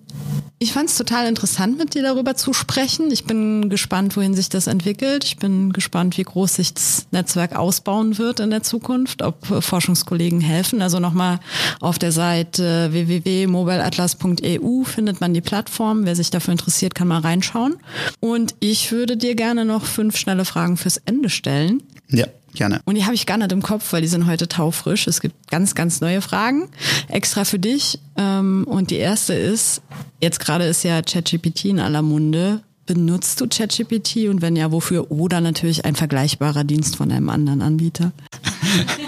ich 0.57 0.71
fand 0.73 0.89
es 0.89 0.97
total 0.97 1.27
interessant, 1.27 1.77
mit 1.77 1.93
dir 1.93 2.01
darüber 2.01 2.35
zu 2.35 2.53
sprechen. 2.53 3.11
Ich 3.11 3.25
bin 3.25 3.69
gespannt, 3.69 4.15
wohin 4.15 4.33
sich 4.33 4.49
das 4.49 4.67
entwickelt. 4.67 5.23
Ich 5.23 5.37
bin 5.37 5.73
gespannt, 5.73 6.17
wie 6.17 6.23
groß 6.23 6.55
sich 6.55 6.73
das 6.73 7.07
Netzwerk 7.11 7.55
ausbauen 7.55 8.17
wird 8.17 8.39
in 8.39 8.49
der 8.49 8.63
Zukunft, 8.63 9.21
ob 9.21 9.45
Forschungskollegen 9.45 10.41
helfen. 10.41 10.81
Also 10.81 10.99
nochmal 10.99 11.39
auf 11.81 11.99
der 11.99 12.11
Seite 12.11 12.89
www.mobileatlas.eu 12.91 14.83
findet 14.83 15.21
man 15.21 15.33
die 15.33 15.41
Plattform. 15.41 16.05
Wer 16.05 16.15
sich 16.15 16.31
dafür 16.31 16.53
interessiert, 16.53 16.95
kann 16.95 17.07
mal 17.07 17.19
reinschauen. 17.21 17.75
Und 18.19 18.55
ich 18.59 18.91
würde 18.91 19.17
dir 19.17 19.35
gerne 19.35 19.44
noch 19.53 19.85
fünf 19.85 20.17
schnelle 20.17 20.45
Fragen 20.45 20.77
fürs 20.77 20.97
Ende 20.97 21.29
stellen. 21.29 21.83
Ja. 22.09 22.25
Gerne. 22.55 22.79
Und 22.85 22.95
die 22.95 23.03
habe 23.03 23.13
ich 23.13 23.25
gar 23.25 23.37
nicht 23.37 23.51
im 23.51 23.61
Kopf, 23.61 23.91
weil 23.91 24.01
die 24.01 24.07
sind 24.07 24.27
heute 24.27 24.47
taufrisch. 24.47 25.07
Es 25.07 25.21
gibt 25.21 25.51
ganz, 25.51 25.75
ganz 25.75 26.01
neue 26.01 26.21
Fragen 26.21 26.69
extra 27.09 27.43
für 27.43 27.59
dich. 27.59 27.99
Ähm, 28.17 28.65
und 28.65 28.91
die 28.91 28.95
erste 28.95 29.33
ist, 29.33 29.81
jetzt 30.21 30.39
gerade 30.39 30.63
ist 30.65 30.83
ja 30.83 31.01
ChatGPT 31.01 31.65
in 31.65 31.79
aller 31.79 32.01
Munde. 32.01 32.61
Benutzt 32.85 33.41
du 33.41 33.47
ChatGPT 33.47 34.27
und 34.29 34.41
wenn 34.41 34.55
ja, 34.55 34.71
wofür? 34.71 35.11
Oder 35.11 35.41
natürlich 35.41 35.85
ein 35.85 35.95
vergleichbarer 35.95 36.63
Dienst 36.63 36.95
von 36.95 37.11
einem 37.11 37.29
anderen 37.29 37.61
Anbieter. 37.61 38.11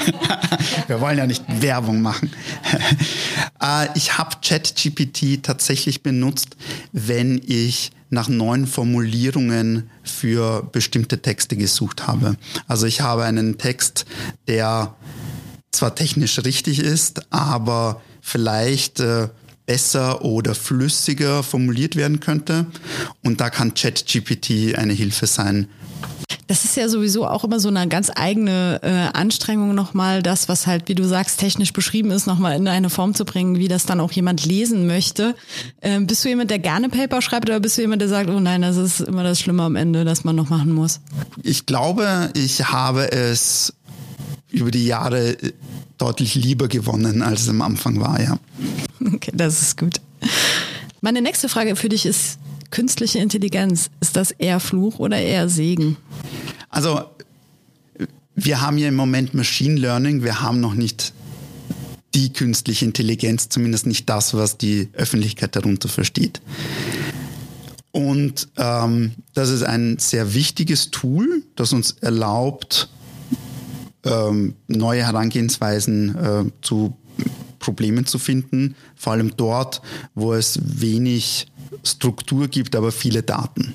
Wir 0.88 1.00
wollen 1.00 1.18
ja 1.18 1.28
nicht 1.28 1.44
Werbung 1.48 2.02
machen. 2.02 2.32
Äh, 3.60 3.88
ich 3.96 4.20
habe 4.20 4.36
ChatGPT 4.44 5.42
tatsächlich 5.42 6.04
benutzt, 6.04 6.56
wenn 6.92 7.42
ich 7.44 7.90
nach 8.10 8.30
neuen 8.30 8.68
Formulierungen 8.68 9.90
für 10.04 10.64
bestimmte 10.72 11.22
Texte 11.22 11.58
gesucht 11.58 12.08
habe. 12.08 12.38
Also 12.68 12.86
ich 12.86 13.02
habe 13.02 13.24
einen 13.24 13.58
Text, 13.58 14.06
der 14.48 14.96
zwar 15.72 15.96
technisch 15.96 16.44
richtig 16.44 16.80
ist, 16.80 17.32
aber 17.32 18.02
vielleicht 18.22 19.00
äh, 19.00 19.30
besser 19.66 20.24
oder 20.24 20.56
flüssiger 20.56 21.44
formuliert 21.44 21.96
werden 21.96 22.20
könnte. 22.20 22.66
Und 23.24 23.42
da 23.42 23.50
kann 23.50 23.74
ChatGPT 23.74 24.76
eine 24.76 24.94
Hilfe 24.94 25.28
sein. 25.28 25.68
Das 26.48 26.64
ist 26.64 26.78
ja 26.78 26.88
sowieso 26.88 27.28
auch 27.28 27.44
immer 27.44 27.60
so 27.60 27.68
eine 27.68 27.90
ganz 27.90 28.10
eigene 28.16 28.80
äh, 28.82 29.18
Anstrengung 29.18 29.76
nochmal, 29.76 30.24
das, 30.24 30.48
was 30.48 30.66
halt, 30.66 30.88
wie 30.88 30.96
du 30.96 31.04
sagst, 31.06 31.42
technisch 31.42 31.74
beschrieben 31.74 32.10
ist, 32.10 32.26
nochmal 32.26 32.56
in 32.56 32.70
eine 32.70 32.90
Form 32.90 33.14
zu 33.14 33.26
bringen, 33.26 33.58
wie 33.58 33.68
das 33.68 33.86
dann 33.86 34.00
auch 34.00 34.14
jemand 34.14 34.46
lesen 34.46 34.88
möchte. 34.88 35.36
Ähm, 35.82 36.08
bist 36.08 36.24
du 36.24 36.30
jemand, 36.30 36.50
der 36.50 36.60
gerne 36.60 36.88
Paper 36.88 37.22
schreibt 37.22 37.50
oder 37.50 37.60
bist 37.60 37.78
du 37.78 37.82
jemand, 37.82 38.02
der 38.02 38.08
sagt, 38.08 38.30
oh 38.30 38.40
nein, 38.40 38.62
das 38.62 38.78
ist 38.78 39.02
immer 39.02 39.24
das 39.24 39.42
Schlimme 39.42 39.64
am 39.64 39.76
Ende, 39.76 40.06
das 40.06 40.24
man 40.24 40.38
noch 40.38 40.50
machen 40.50 40.72
muss? 40.72 41.02
Ich 41.44 41.66
glaube, 41.66 42.30
ich 42.34 42.72
habe 42.72 43.12
es 43.12 43.74
über 44.50 44.72
die 44.72 44.86
Jahre 44.86 45.32
äh, 45.32 45.52
deutlich 45.98 46.36
lieber 46.36 46.70
gewonnen, 46.70 47.24
als 47.24 47.42
es 47.42 47.50
am 47.50 47.62
Anfang 47.62 48.00
war, 48.00 48.22
ja. 48.22 48.40
Okay, 49.14 49.32
das 49.34 49.62
ist 49.62 49.78
gut. 49.78 50.02
Meine 51.02 51.22
nächste 51.22 51.50
Frage 51.50 51.76
für 51.76 51.90
dich 51.90 52.06
ist, 52.06 52.40
künstliche 52.72 53.20
Intelligenz, 53.20 53.90
ist 54.00 54.16
das 54.16 54.32
eher 54.32 54.60
Fluch 54.60 55.00
oder 55.00 55.18
eher 55.18 55.50
Segen? 55.50 55.98
Also, 56.70 57.02
wir 58.36 58.62
haben 58.62 58.78
ja 58.78 58.88
im 58.88 58.96
Moment 58.96 59.34
Machine 59.34 59.80
Learning, 59.80 60.24
wir 60.24 60.42
haben 60.42 60.60
noch 60.60 60.74
nicht 60.74 61.14
die 62.14 62.34
künstliche 62.34 62.86
Intelligenz, 62.86 63.50
zumindest 63.50 63.86
nicht 63.86 64.10
das, 64.10 64.34
was 64.34 64.58
die 64.58 64.90
Öffentlichkeit 64.94 65.56
darunter 65.56 65.90
versteht. 65.90 66.42
Und 67.92 68.50
ähm, 68.58 69.14
das 69.34 69.50
ist 69.50 69.64
ein 69.64 69.98
sehr 69.98 70.34
wichtiges 70.34 70.92
Tool, 70.92 71.44
das 71.56 71.74
uns 71.74 71.92
erlaubt, 72.02 72.90
ähm, 74.04 74.56
neue 74.68 75.04
Herangehensweisen 75.04 76.16
äh, 76.16 76.46
zu 76.62 76.96
Problemen 77.60 78.06
zu 78.06 78.20
finden, 78.20 78.76
vor 78.96 79.14
allem 79.14 79.36
dort, 79.36 79.82
wo 80.16 80.34
es 80.34 80.60
wenig 80.64 81.48
Struktur 81.84 82.48
gibt, 82.48 82.76
aber 82.76 82.92
viele 82.92 83.24
Daten. 83.24 83.74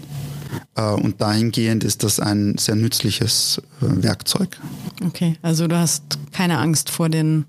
Äh, 0.75 0.93
und 0.93 1.21
dahingehend 1.21 1.85
ist 1.85 2.03
das 2.03 2.21
ein 2.21 2.57
sehr 2.59 2.77
nützliches 2.77 3.61
äh, 3.81 4.03
Werkzeug. 4.03 4.59
Okay, 5.05 5.37
also 5.43 5.69
du 5.69 5.79
hast 5.79 6.19
keine 6.33 6.59
Angst 6.59 6.91
vor 6.91 7.09
den 7.09 7.45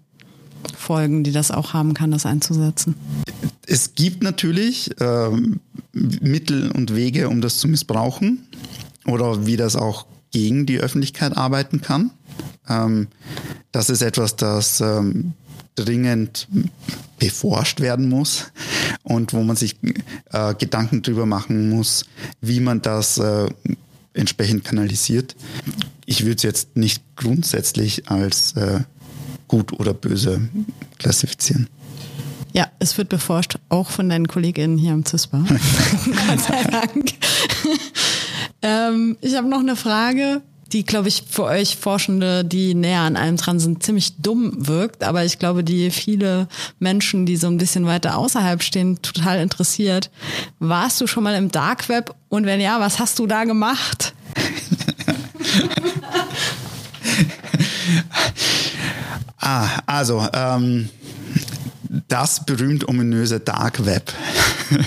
Folgen, 0.75 1.23
die 1.23 1.31
das 1.31 1.51
auch 1.51 1.73
haben 1.73 1.93
kann, 1.93 2.11
das 2.11 2.25
einzusetzen. 2.25 2.95
Es 3.65 3.95
gibt 3.95 4.23
natürlich 4.23 4.91
ähm, 4.99 5.59
Mittel 5.91 6.71
und 6.71 6.95
Wege, 6.95 7.29
um 7.29 7.41
das 7.41 7.57
zu 7.57 7.67
missbrauchen 7.67 8.47
oder 9.05 9.45
wie 9.45 9.57
das 9.57 9.75
auch 9.75 10.05
gegen 10.31 10.65
die 10.65 10.79
Öffentlichkeit 10.79 11.37
arbeiten 11.37 11.81
kann. 11.81 12.11
Ähm, 12.67 13.07
das 13.71 13.89
ist 13.89 14.01
etwas, 14.01 14.35
das 14.35 14.81
ähm, 14.81 15.33
dringend 15.75 16.47
beforscht 17.19 17.79
werden 17.79 18.09
muss 18.09 18.51
und 19.03 19.33
wo 19.33 19.43
man 19.43 19.55
sich 19.55 19.77
äh, 20.31 20.53
Gedanken 20.55 21.01
drüber 21.01 21.25
machen 21.25 21.69
muss, 21.69 22.05
wie 22.41 22.59
man 22.59 22.81
das 22.81 23.17
äh, 23.17 23.47
entsprechend 24.13 24.63
kanalisiert. 24.63 25.35
Ich 26.05 26.21
würde 26.21 26.35
es 26.35 26.43
jetzt 26.43 26.75
nicht 26.75 27.03
grundsätzlich 27.15 28.09
als 28.09 28.53
äh, 28.53 28.81
gut 29.47 29.73
oder 29.73 29.93
böse 29.93 30.41
klassifizieren. 30.99 31.67
Ja, 32.53 32.71
es 32.77 32.97
wird 32.97 33.09
beforscht, 33.09 33.57
auch 33.69 33.89
von 33.89 34.09
deinen 34.09 34.27
KollegInnen 34.27 34.77
hier 34.77 34.93
am 34.93 35.05
CISPA. 35.05 35.37
Gott 36.27 36.39
sei 36.39 36.63
Dank. 36.63 37.13
ähm, 38.61 39.17
ich 39.21 39.35
habe 39.35 39.47
noch 39.47 39.59
eine 39.59 39.75
Frage 39.75 40.41
die, 40.73 40.83
glaube 40.83 41.07
ich, 41.07 41.23
für 41.29 41.43
euch 41.43 41.77
Forschende, 41.77 42.43
die 42.43 42.73
näher 42.73 43.01
an 43.01 43.15
allem 43.15 43.37
dran 43.37 43.59
sind, 43.59 43.83
ziemlich 43.83 44.17
dumm 44.17 44.67
wirkt. 44.67 45.03
Aber 45.03 45.23
ich 45.23 45.37
glaube, 45.39 45.63
die 45.63 45.91
viele 45.91 46.47
Menschen, 46.79 47.27
die 47.27 47.37
so 47.37 47.47
ein 47.47 47.57
bisschen 47.57 47.85
weiter 47.85 48.17
außerhalb 48.17 48.61
stehen, 48.63 49.01
total 49.01 49.39
interessiert. 49.39 50.09
Warst 50.59 50.99
du 50.99 51.07
schon 51.07 51.23
mal 51.23 51.35
im 51.35 51.49
Dark 51.51 51.87
Web? 51.89 52.15
Und 52.29 52.45
wenn 52.45 52.59
ja, 52.59 52.79
was 52.79 52.97
hast 52.99 53.19
du 53.19 53.27
da 53.27 53.43
gemacht? 53.43 54.15
ah, 59.37 59.67
also, 59.85 60.27
ähm, 60.33 60.89
das 62.07 62.45
berühmt 62.45 62.87
ominöse 62.87 63.39
Dark 63.39 63.85
Web. 63.85 64.11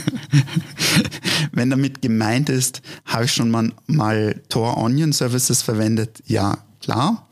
Wenn 1.52 1.70
damit 1.70 2.02
gemeint 2.02 2.48
ist, 2.48 2.82
habe 3.04 3.26
ich 3.26 3.32
schon 3.32 3.50
mal, 3.50 3.72
mal 3.86 4.40
Tor 4.48 4.76
Onion 4.76 5.12
Services 5.12 5.62
verwendet? 5.62 6.22
Ja, 6.26 6.58
klar. 6.80 7.28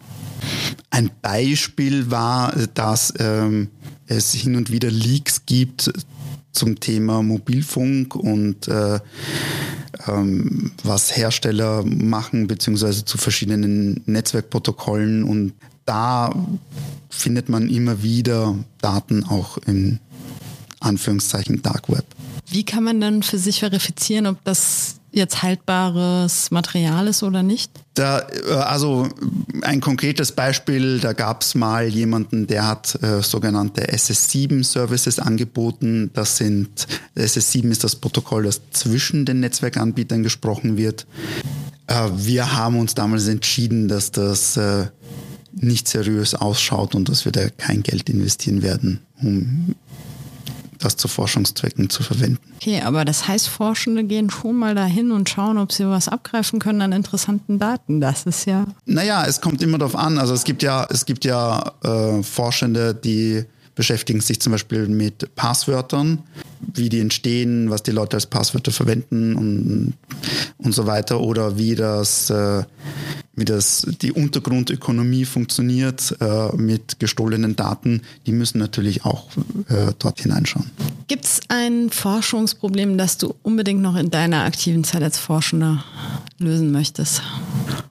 Ein 0.90 1.10
Beispiel 1.22 2.10
war, 2.10 2.54
dass 2.74 3.12
ähm, 3.18 3.68
es 4.06 4.32
hin 4.32 4.56
und 4.56 4.70
wieder 4.70 4.90
Leaks 4.90 5.46
gibt 5.46 5.90
zum 6.52 6.78
Thema 6.78 7.22
Mobilfunk 7.22 8.14
und 8.14 8.68
äh, 8.68 9.00
ähm, 10.06 10.72
was 10.82 11.16
Hersteller 11.16 11.82
machen, 11.84 12.46
beziehungsweise 12.46 13.04
zu 13.04 13.18
verschiedenen 13.18 14.02
Netzwerkprotokollen. 14.06 15.24
Und 15.24 15.54
da 15.84 16.34
findet 17.10 17.48
man 17.48 17.68
immer 17.68 18.02
wieder 18.02 18.56
Daten 18.80 19.24
auch 19.24 19.58
im 19.58 19.98
Anführungszeichen 20.80 21.62
Dark 21.62 21.88
Web. 21.88 22.04
Wie 22.48 22.64
kann 22.64 22.84
man 22.84 23.00
dann 23.00 23.22
für 23.22 23.38
sich 23.38 23.60
verifizieren, 23.60 24.26
ob 24.26 24.42
das 24.44 24.96
jetzt 25.14 25.42
haltbares 25.42 26.50
Material 26.50 27.06
ist 27.06 27.22
oder 27.22 27.42
nicht? 27.42 27.70
Da, 27.94 28.20
äh, 28.20 28.52
also 28.54 29.08
ein 29.62 29.80
konkretes 29.80 30.32
Beispiel, 30.32 30.98
da 30.98 31.12
gab 31.12 31.42
es 31.42 31.54
mal 31.54 31.86
jemanden, 31.86 32.46
der 32.46 32.66
hat 32.66 33.00
äh, 33.02 33.22
sogenannte 33.22 33.88
SS7-Services 33.92 35.20
angeboten. 35.20 36.10
Das 36.12 36.36
sind, 36.36 36.86
SS7 37.16 37.70
ist 37.70 37.84
das 37.84 37.96
Protokoll, 37.96 38.44
das 38.44 38.60
zwischen 38.72 39.24
den 39.24 39.40
Netzwerkanbietern 39.40 40.22
gesprochen 40.22 40.76
wird. 40.76 41.06
Äh, 41.86 42.08
wir 42.16 42.56
haben 42.56 42.78
uns 42.78 42.94
damals 42.94 43.28
entschieden, 43.28 43.88
dass 43.88 44.10
das 44.10 44.56
äh, 44.56 44.86
nicht 45.56 45.88
seriös 45.88 46.34
ausschaut 46.34 46.94
und 46.94 47.08
dass 47.08 47.24
wir 47.24 47.32
da 47.32 47.48
kein 47.48 47.82
Geld 47.82 48.08
investieren 48.10 48.62
werden, 48.62 49.00
um 49.20 49.74
das 50.78 50.96
zu 50.96 51.08
Forschungszwecken 51.08 51.88
zu 51.88 52.02
verwenden. 52.02 52.38
Okay, 52.56 52.80
aber 52.82 53.04
das 53.04 53.26
heißt, 53.26 53.48
Forschende 53.48 54.04
gehen 54.04 54.30
schon 54.30 54.56
mal 54.56 54.74
dahin 54.74 55.12
und 55.12 55.28
schauen, 55.28 55.58
ob 55.58 55.72
sie 55.72 55.88
was 55.88 56.08
abgreifen 56.08 56.58
können 56.58 56.82
an 56.82 56.92
interessanten 56.92 57.58
Daten. 57.58 58.00
Das 58.00 58.24
ist 58.24 58.46
ja. 58.46 58.66
Naja, 58.84 59.24
es 59.26 59.40
kommt 59.40 59.62
immer 59.62 59.78
darauf 59.78 59.96
an. 59.96 60.18
Also 60.18 60.34
es 60.34 60.44
gibt 60.44 60.62
ja, 60.62 60.86
es 60.90 61.06
gibt 61.06 61.24
ja 61.24 61.72
äh, 61.82 62.22
Forschende, 62.22 62.94
die 62.94 63.44
beschäftigen 63.74 64.20
sich 64.20 64.40
zum 64.40 64.52
Beispiel 64.52 64.86
mit 64.88 65.34
Passwörtern, 65.34 66.20
wie 66.60 66.88
die 66.88 67.00
entstehen, 67.00 67.70
was 67.70 67.82
die 67.82 67.90
Leute 67.90 68.16
als 68.16 68.26
Passwörter 68.26 68.72
verwenden 68.72 69.34
und, 69.34 69.94
und 70.58 70.72
so 70.72 70.86
weiter 70.86 71.20
oder 71.20 71.58
wie 71.58 71.74
das, 71.74 72.30
äh, 72.30 72.64
wie 73.34 73.44
das 73.44 73.86
die 74.00 74.12
Untergrundökonomie 74.12 75.24
funktioniert 75.24 76.16
äh, 76.20 76.54
mit 76.56 77.00
gestohlenen 77.00 77.56
Daten. 77.56 78.02
Die 78.26 78.32
müssen 78.32 78.58
natürlich 78.58 79.04
auch 79.04 79.28
äh, 79.68 79.92
dort 79.98 80.20
hineinschauen. 80.20 80.70
Gibt 81.06 81.24
es 81.24 81.40
ein 81.48 81.90
Forschungsproblem, 81.90 82.96
das 82.96 83.18
du 83.18 83.34
unbedingt 83.42 83.82
noch 83.82 83.96
in 83.96 84.10
deiner 84.10 84.44
aktiven 84.44 84.84
Zeit 84.84 85.02
als 85.02 85.18
Forschender 85.18 85.84
lösen 86.38 86.72
möchtest? 86.72 87.22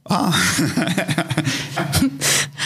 Ah. 0.06 0.34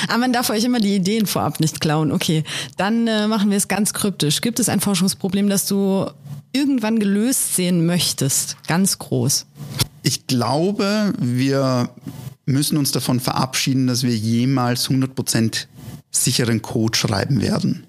Aber 0.07 0.19
man 0.19 0.33
darf 0.33 0.49
euch 0.49 0.63
immer 0.63 0.79
die 0.79 0.95
Ideen 0.95 1.25
vorab 1.25 1.59
nicht 1.59 1.81
klauen. 1.81 2.11
Okay, 2.11 2.43
dann 2.77 3.07
äh, 3.07 3.27
machen 3.27 3.49
wir 3.49 3.57
es 3.57 3.67
ganz 3.67 3.93
kryptisch. 3.93 4.41
Gibt 4.41 4.59
es 4.59 4.69
ein 4.69 4.79
Forschungsproblem, 4.79 5.49
das 5.49 5.67
du 5.67 6.09
irgendwann 6.53 6.99
gelöst 6.99 7.55
sehen 7.55 7.85
möchtest? 7.85 8.57
Ganz 8.67 8.99
groß. 8.99 9.45
Ich 10.03 10.27
glaube, 10.27 11.13
wir 11.19 11.89
müssen 12.45 12.77
uns 12.77 12.91
davon 12.91 13.19
verabschieden, 13.19 13.87
dass 13.87 14.03
wir 14.03 14.15
jemals 14.15 14.89
100% 14.89 15.67
sicheren 16.11 16.61
Code 16.61 16.97
schreiben 16.97 17.41
werden. 17.41 17.85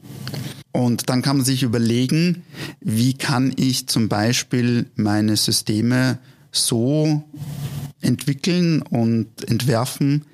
Und 0.72 1.08
dann 1.08 1.22
kann 1.22 1.38
man 1.38 1.46
sich 1.46 1.62
überlegen, 1.62 2.42
wie 2.80 3.14
kann 3.14 3.52
ich 3.56 3.88
zum 3.88 4.08
Beispiel 4.08 4.86
meine 4.96 5.36
Systeme 5.36 6.18
so 6.52 7.24
entwickeln 8.00 8.82
und 8.82 9.26
entwerfen, 9.48 10.24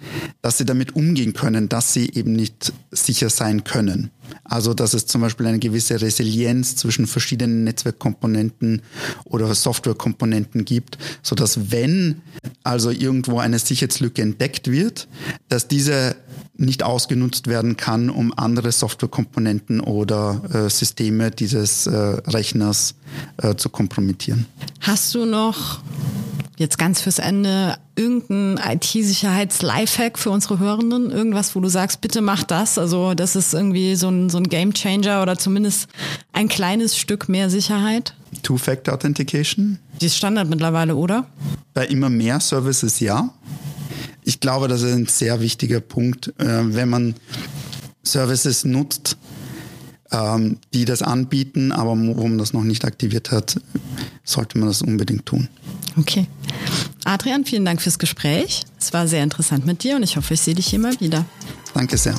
dass 0.43 0.59
sie 0.59 0.65
damit 0.65 0.95
umgehen 0.95 1.33
können, 1.33 1.69
dass 1.69 1.93
sie 1.93 2.11
eben 2.13 2.33
nicht 2.33 2.73
sicher 2.91 3.31
sein 3.31 3.65
können. 3.65 4.11
Also 4.43 4.75
dass 4.75 4.95
es 4.95 5.07
zum 5.07 5.21
Beispiel 5.21 5.47
eine 5.47 5.59
gewisse 5.59 6.01
Resilienz 6.01 6.77
zwischen 6.77 7.07
verschiedenen 7.07 7.65
Netzwerkkomponenten 7.65 8.83
oder 9.25 9.55
Softwarekomponenten 9.55 10.65
gibt, 10.65 10.99
so 11.23 11.35
dass 11.35 11.71
wenn 11.71 12.23
also 12.63 12.91
irgendwo 12.91 13.39
eine 13.39 13.59
Sicherheitslücke 13.59 14.23
entdeckt 14.23 14.71
wird, 14.71 15.09
dass 15.49 15.69
diese 15.69 16.17
nicht 16.57 16.83
ausgenutzt 16.83 17.49
werden 17.49 17.77
kann, 17.77 18.11
um 18.11 18.33
andere 18.37 18.71
Softwarekomponenten 18.71 19.81
oder 19.81 20.43
äh, 20.53 20.71
Systeme 20.71 21.31
dieses 21.31 21.87
äh, 21.87 21.97
Rechners 21.97 22.95
äh, 23.39 23.57
zu 23.57 23.69
kompromittieren. 23.69 24.47
Hast 24.81 25.15
du 25.15 25.25
noch 25.25 25.81
jetzt 26.57 26.79
ganz 26.79 27.01
fürs 27.01 27.19
Ende 27.19 27.77
irgendein 27.97 28.77
IT-Sicherheits-Lifehack 28.77 30.19
für 30.19 30.31
unsere 30.31 30.59
Hörenden? 30.59 31.11
Irgendwas, 31.11 31.55
wo 31.55 31.61
du 31.61 31.69
sagst, 31.69 32.01
bitte 32.01 32.21
mach 32.21 32.43
das? 32.43 32.79
Also 32.79 33.15
das 33.15 33.37
ist 33.37 33.55
irgendwie 33.55 33.97
so 33.97 34.09
ein, 34.09 34.31
so 34.31 34.39
ein 34.39 34.45
Game 34.45 34.73
Changer 34.73 35.23
oder 35.23 35.39
zumindest 35.39 35.89
ein 36.33 36.49
kleines 36.49 36.97
Stück 36.97 37.29
mehr 37.29 37.51
Sicherheit? 37.51 38.15
Two-Factor 38.43 38.95
Authentication? 38.95 39.79
Die 40.01 40.07
ist 40.07 40.17
Standard 40.17 40.49
mittlerweile, 40.49 40.97
oder? 40.97 41.27
Bei 41.73 41.87
immer 41.87 42.11
mehr 42.11 42.41
Services 42.41 43.01
ja. 43.01 43.31
Ich 44.25 44.41
glaube, 44.41 44.69
das 44.69 44.83
ist 44.83 44.95
ein 44.95 45.07
sehr 45.07 45.41
wichtiger 45.41 45.81
Punkt, 45.81 46.29
äh, 46.39 46.75
wenn 46.75 46.89
man 46.89 47.15
Services 48.03 48.65
nutzt, 48.65 49.17
ähm, 50.11 50.59
die 50.73 50.85
das 50.85 51.03
anbieten, 51.03 51.73
aber 51.73 51.91
wo 51.91 52.27
man 52.27 52.39
das 52.39 52.53
noch 52.53 52.65
nicht 52.65 52.85
aktiviert 52.85 53.31
hat, 53.31 53.61
sollte 54.25 54.59
man 54.59 54.69
das 54.69 54.83
unbedingt 54.83 55.27
tun. 55.27 55.49
Okay. 55.97 56.27
Adrian, 57.05 57.45
vielen 57.45 57.65
Dank 57.65 57.83
fürs 57.83 57.99
Gespräch. 57.99 58.65
Es 58.79 58.93
war 58.93 59.07
sehr 59.07 59.23
interessant 59.23 59.67
mit 59.67 59.83
dir 59.83 59.97
und 59.97 60.03
ich 60.03 60.17
hoffe, 60.17 60.35
ich 60.35 60.41
sehe 60.41 60.55
dich 60.55 60.67
hier 60.67 60.79
mal 60.79 60.99
wieder. 61.01 61.25
Danke 61.75 61.97
sehr. 61.97 62.15